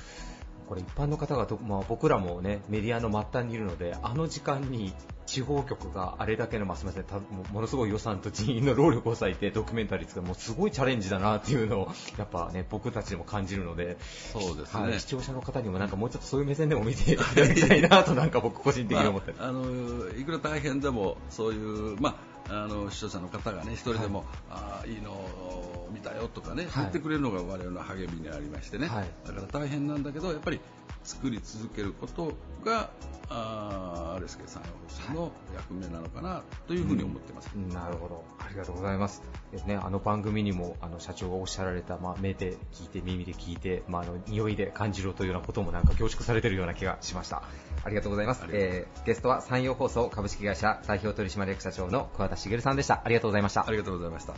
[0.72, 4.94] これ一般の方がど、まあ、僕らもねメディアの末端にいるのであの時間に
[5.32, 7.18] 地方局があれだけの、まあ、すみませんた
[7.54, 13.98] ものすごい予算と人員の労力を割いてドキュメンタリー作るもうすごいチャレンジだなっていうのをやっぱね 僕たちでも感じるので
[14.34, 14.82] そうですね。
[14.82, 22.16] はい視聴者の方にもなんかもうちょっとそういう目線でも見ていただきたいなとなんか僕個人的に思ってまあ、あのいくら大変でもそういう、まあ、
[22.52, 26.72] あの視聴者の方がね一人でも、ああいいのを見たよとかね、はい。
[26.76, 29.08] 言ってくれるのが我々の励みにありましてね、はい。
[29.26, 30.60] だから大変なんだけどやっぱり
[31.04, 32.34] 作り続けること
[32.64, 32.92] が
[33.30, 37.48] あー RSK 産業放送の役目なのかなというふうに思ってます。
[37.56, 39.24] なるほど、ありがとうございます。
[39.52, 47.44] ですね、あの番組にもあの社長がおっしゃられた、まあ、目で聞いて、耳で聞いて、まあ、あの匂いで感じろというようなこともなんか凝縮されているような気がしました。
[47.84, 48.46] ありがとうございます。
[48.52, 53.02] えーゲストは山陽放送株式会社代表取締役社長の桑田茂さんでした。
[53.04, 53.68] ありがとうございました。
[53.68, 54.36] ありがとうございました。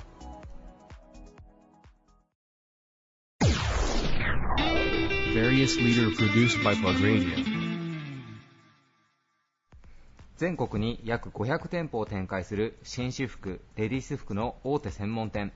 [10.37, 15.51] 全国に約500店舗を展開する紳士服、レディース服の大手専門店。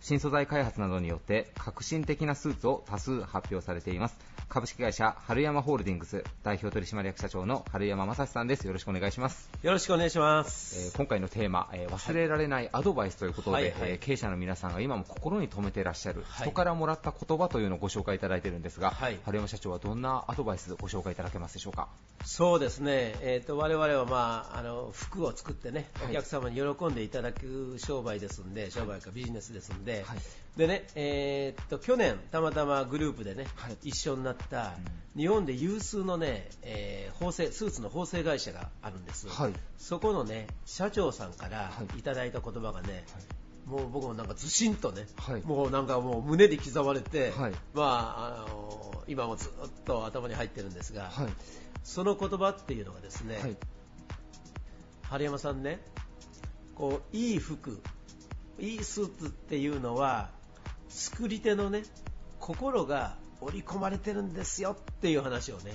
[0.00, 4.16] 新素材開発などによって革新的なスーツを多数発表されています。
[4.48, 8.66] 株式会社春山ホールディングス代表取締役社長の春山正史さんです。
[8.66, 9.48] よろしくお願いします。
[9.62, 10.86] よろしくお願いします。
[10.86, 21.88] えー今回のテーマ、えー忘れられないアドバイスということで、はいはいえー経営者の皆さんが今も心に留めていらっしゃる、はい人からもらった言葉というのをご紹介いただいているんですが、はい春山社長はどんなアドバイスご紹介いただけますでしょうか？
[22.24, 29.89] そうですね、えー、と我々は、まあ、あの服を作ってね、お客様に喜んでいただく商売ですんで、商売かビジネスですんで、
[30.56, 33.46] でね、えー、と去年、たまたまグループでね、
[33.82, 34.74] 一緒になった、
[35.16, 39.52] 日本で有数のね、えー縫製スーツの縫製会社があるんです、はい。
[39.76, 42.02] そこのね社長さんからい。
[42.02, 43.04] ただいた言葉がね、
[43.66, 45.06] もう僕もなんかずしんとね、
[45.44, 47.32] もうなんかもう胸に刻まれて、
[47.74, 49.50] まああの今もずっ
[49.84, 51.10] と頭に入ってるんですが、
[51.84, 53.56] その言葉っていうのがですね、
[55.02, 55.80] 春山さんね、
[56.74, 57.80] こういい服、
[58.60, 60.30] いいスーツっていうのは
[60.88, 61.82] 作り手のね
[62.38, 65.72] 心が織り込まれてるんですよっていう話をね、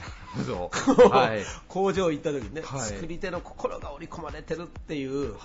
[1.09, 1.43] はい。
[1.67, 2.81] 工場行った時にね、はい。
[2.81, 5.35] 作り手の心が織り込まれてるっていう、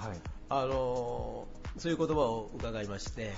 [0.49, 3.33] あのーそういう言葉を伺いまして、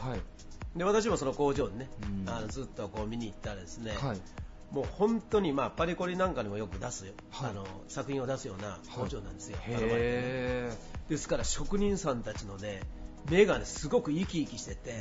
[0.75, 1.91] で私もその工場にね、
[2.27, 3.93] あのずっとこう見に行ったらですね、
[4.71, 9.79] もう本当に、まあ、パリコリなんかにもよく出すよ、あの作品を出すような工場なんですよ、へー。
[9.79, 10.07] 頼まれて
[10.71, 10.93] ね。
[11.11, 12.81] ですから職人さんたちのね
[13.31, 14.95] 目がねすごく生き生きしてて、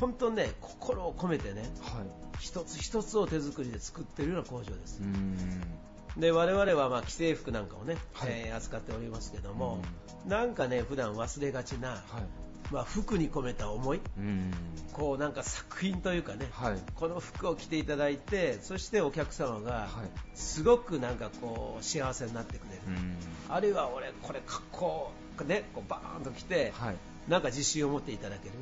[0.00, 1.62] 本当ね心を込めてね、
[2.40, 5.00] 一つ一つを手作りで作ってるような工場です。
[6.16, 7.96] で我々はまあ既製服なんかをね、
[8.26, 9.82] えー扱っておりますけども、
[10.26, 12.02] なんかね普段忘れがちな、
[12.72, 14.00] まあ、服に込めた思い、
[14.92, 16.50] こうなんか作品というかね、
[16.96, 19.88] この服を着ていただいてそしてお客様が
[20.34, 22.80] すごくなんかこう幸せになってくれる、
[23.48, 23.72] あるい。
[23.72, 25.12] は俺これ格好
[25.46, 26.72] ねこうバーンと着て、
[27.28, 28.54] なんか自信を持っていただける、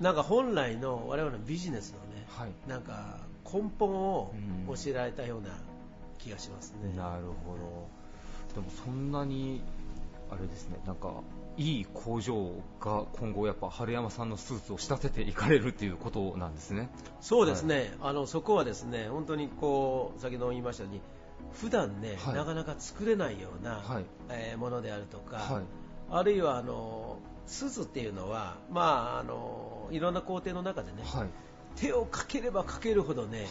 [0.00, 4.34] なんか本来の我々のビジネスのね、なんか根本を
[4.68, 5.50] 教えられたような
[6.18, 6.94] 気がしますね。
[6.96, 7.88] なるほど。
[8.54, 9.62] でもそんなに
[10.30, 10.78] あれですね。
[10.86, 11.22] なんか
[11.56, 16.88] いい工場が今後やっぱ春山さんのスーツを仕立てていかれるっていうことなんですね。
[17.20, 21.00] そうですね、はい、あのそこはですね本当にこう先ほど言いましたように
[21.52, 25.60] 普段ね、はい、なかなか作れないような、はい、えー、ものであるとか、
[26.12, 30.98] あるいはあのスーツっていうのは、まあ、あのいろんな工程の中でね、
[31.76, 33.46] 手をかければかけるほどね、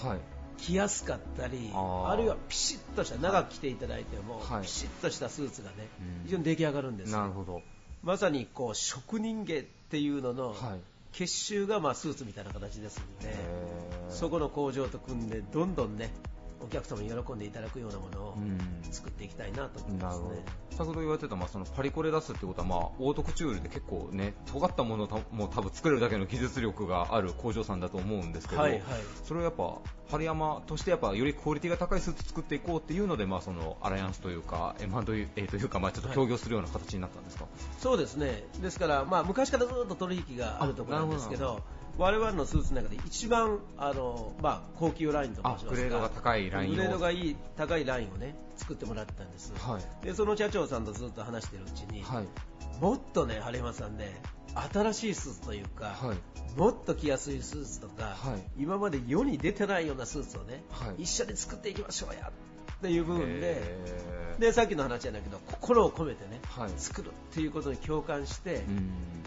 [0.58, 5.88] 着やすかったりあるいはピシッとした長く着ていただいても、ピシッとしたスーツがね、
[6.26, 7.62] 非常に出来上がるんですなるほど。
[8.04, 10.56] まさにこう職人芸っていうのの
[11.12, 13.36] 結集がまあスーツみたいな形ですので、
[14.10, 16.12] そこの工場と組んでどんどんね
[16.64, 18.38] お客様に喜んでいただくようなものを
[18.92, 20.28] 作っていきたいなと思いますね。
[20.72, 28.82] 先ほど言われてた、まあ、そのパリコレ出すってことは、まあ、オートクチュールで結構ね、尖ったものをもう多分作れるだけの技術力がある工場さんだと思うんですけど、はいはい、
[29.24, 38.44] それをやっぱ、春山としてやっぱよりクオリティが高いスーツ作っていこうっていうので、まあ、そのアライアンスというか、M&A というか、まあ、ちょっと協業するような形になったんですか、はい、そうですね。
[38.62, 41.62] ですから、まあ、昔からずっと取引があるところなんですけど、
[41.98, 52.28] 我々のスーツの中で一番あの、まあ、高級ラインと申しますかグレードが高いライングレードがいい高いラインをね作ってもらったんです、はい、でその社長さんとずっと話しているうちに、はい、
[52.82, 54.22] もっとね晴山さんね
[54.74, 58.18] 新しいスーツというか、はい、もっと着やすいスーツとか、
[58.58, 60.62] 今まで世に出てないようなスーツをね、
[60.98, 62.30] 一緒に作っていきましょうや
[62.82, 63.62] っていう部分で
[64.40, 68.64] でさっきの話じゃないけど心を込めてね、はい、作るっていうことに共感して、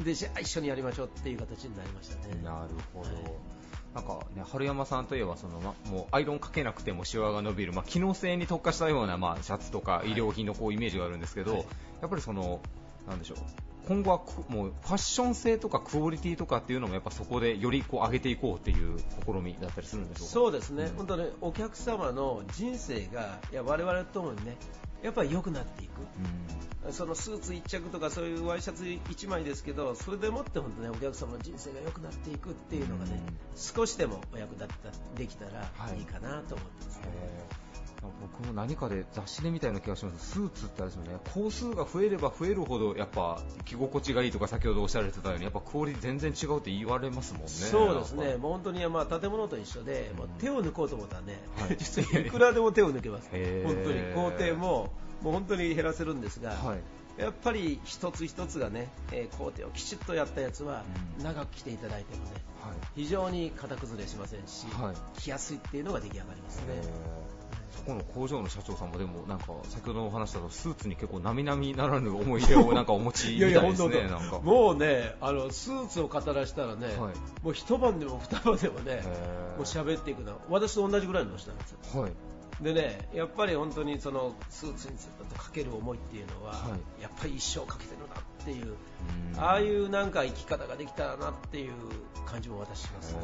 [0.04, 2.34] でじゃあ一緒にやりましょうっていう形になりましたね。
[2.42, 3.32] なるほど、はい。
[3.94, 11.60] なんかね、春山さんといえばその、ま、もうアイロンかけなくてもシワが伸びる、まあ、機能性に特化したような、まあ、シャツとか医療品のこうイメージがあるんですけど、はい、
[12.00, 12.60] やっぱりその
[13.06, 13.38] なんでしょう
[13.88, 20.32] 今後はもうファッション性とかクオリティとかっていうのもやっぱそこでよりこう上げていこうっていう試みだったりするんでしょうか？
[20.32, 24.56] そうですね、うん、本当にお客様の人生がいや我々ともにね
[25.02, 25.90] やっぱり良くなっていく、
[26.86, 37.04] うん、そのスーツ1着とかそういうワイシャツ1枚ですけどそれでもって本当ねお客様の人生が良くなっていくっていうのがね、うん、少しでもお役立ったできたらいいかなと思ってますね。
[38.20, 40.32] 僕も何かで雑誌で見たような気がします。
[40.32, 41.18] スーツってあれですよね。
[41.32, 47.48] 工数が増えれば増えるほどやっぱ着心地がいいとか先ほどおっしゃられてたようにやっぱクオリティ全然違うって言われますもんね。
[47.48, 48.36] そうですね。
[48.36, 53.28] もう本当にまあ建物と一緒で、もう手を抜こうと思ったらね、はい、実はいくらでも手を抜けます。
[53.30, 54.02] 本当に。
[54.14, 54.90] 工程も
[55.22, 56.80] もう本当に減らせるんですが、はい。
[57.16, 60.82] やっぱり一つ一つがね、えー、工程をきちっとやったやつは、
[61.22, 62.30] 長く着ていただいてもね、
[62.60, 66.64] はい、非常に型崩れしませんし、はい、着やすいっていうのが出来上がりますね。
[67.74, 74.08] そこの工場の社長さんもでもなんか先ほどお話したとスーツに結構並々ならぬ思い出をなんかお持ちみたいですね
[74.42, 79.02] もうねあのスーツを語らしたらね、はい、もう一晩でも二晩でもね
[79.56, 82.12] もう喋っていくの私と同じぐらいの年なんですよ、はい、
[82.60, 84.96] でねやっぱり本当にそのスーツに
[85.36, 88.74] かける思いっていうのは、はい、やっぱり一生かけてるなっていう
[89.36, 91.72] ああいうなんか生き方ができたらなっていう
[92.26, 93.20] 感じも私しますね。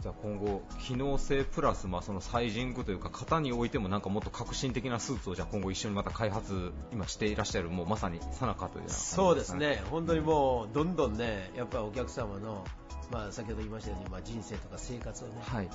[0.00, 9.82] じゃあ今後、機能性プラス、まあ、そのサイジングというか型においてもなんかもっと革新的なスーツをじゃあ今後一緒にまた開発今していらっしゃるもうまさにさなかという、ね、そうですね。
[9.90, 12.64] 本当にもうどんどんねやっぱりお客様の
[13.10, 15.68] まあ、先ほど言いましたように、まあ、人生とか生活をね、はい、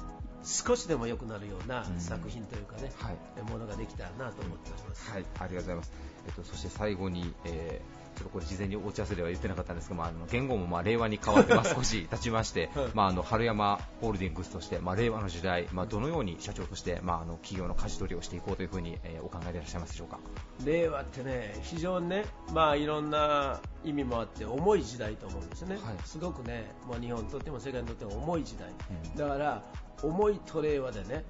[0.43, 5.11] 少しでも良くなるような作品というかね、はい、ものができたらなと思っております。
[5.11, 5.91] はい、ありがとうございます。
[6.27, 20.19] えっと、そして最後に、えーちょっとこれ事前にお打ち合わせでは言ってなかったんですが、まあ、あの言語もまあ令和に変わって、ま 少し経ちまして、はい、まあ、あの春山ホールディングスとして、まあ、令和の時代、まあ、どのように社長として、まあ、あの企業の舵取りをしていこうというふうに、えー、お考えでいらっしゃいますでしょうか？
[20.63, 29.63] 令和ってね非常にね、まあ、いろんな意味もあって重い時代と思うんですね、はい、すごくね、まあ、日本にとっても世界にとっても重い時代、うん、だから
[30.01, 31.23] 重いと令和でね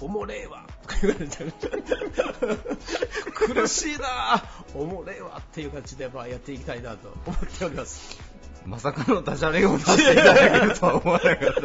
[0.00, 1.44] おもれえわとか言われて
[3.34, 4.42] 苦しいな
[4.74, 8.18] おもれえわっていう感じでまあやっていきたいなと思っております
[8.66, 11.60] まさかのダジャレを出していただけるとは思わなかった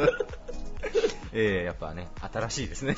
[1.34, 2.96] えー、やっぱね、新しいですね。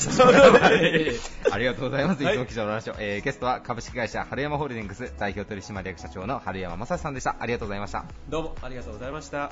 [1.52, 2.24] ありがとうございます。
[2.24, 2.96] いつも記者の話を。
[2.98, 7.36] えー、ゲストは株式会社春山ホールディングス代表取締役社長の春山正さんでした。
[7.40, 8.06] ありがとうございました。
[8.30, 9.52] どうもありがとうございました。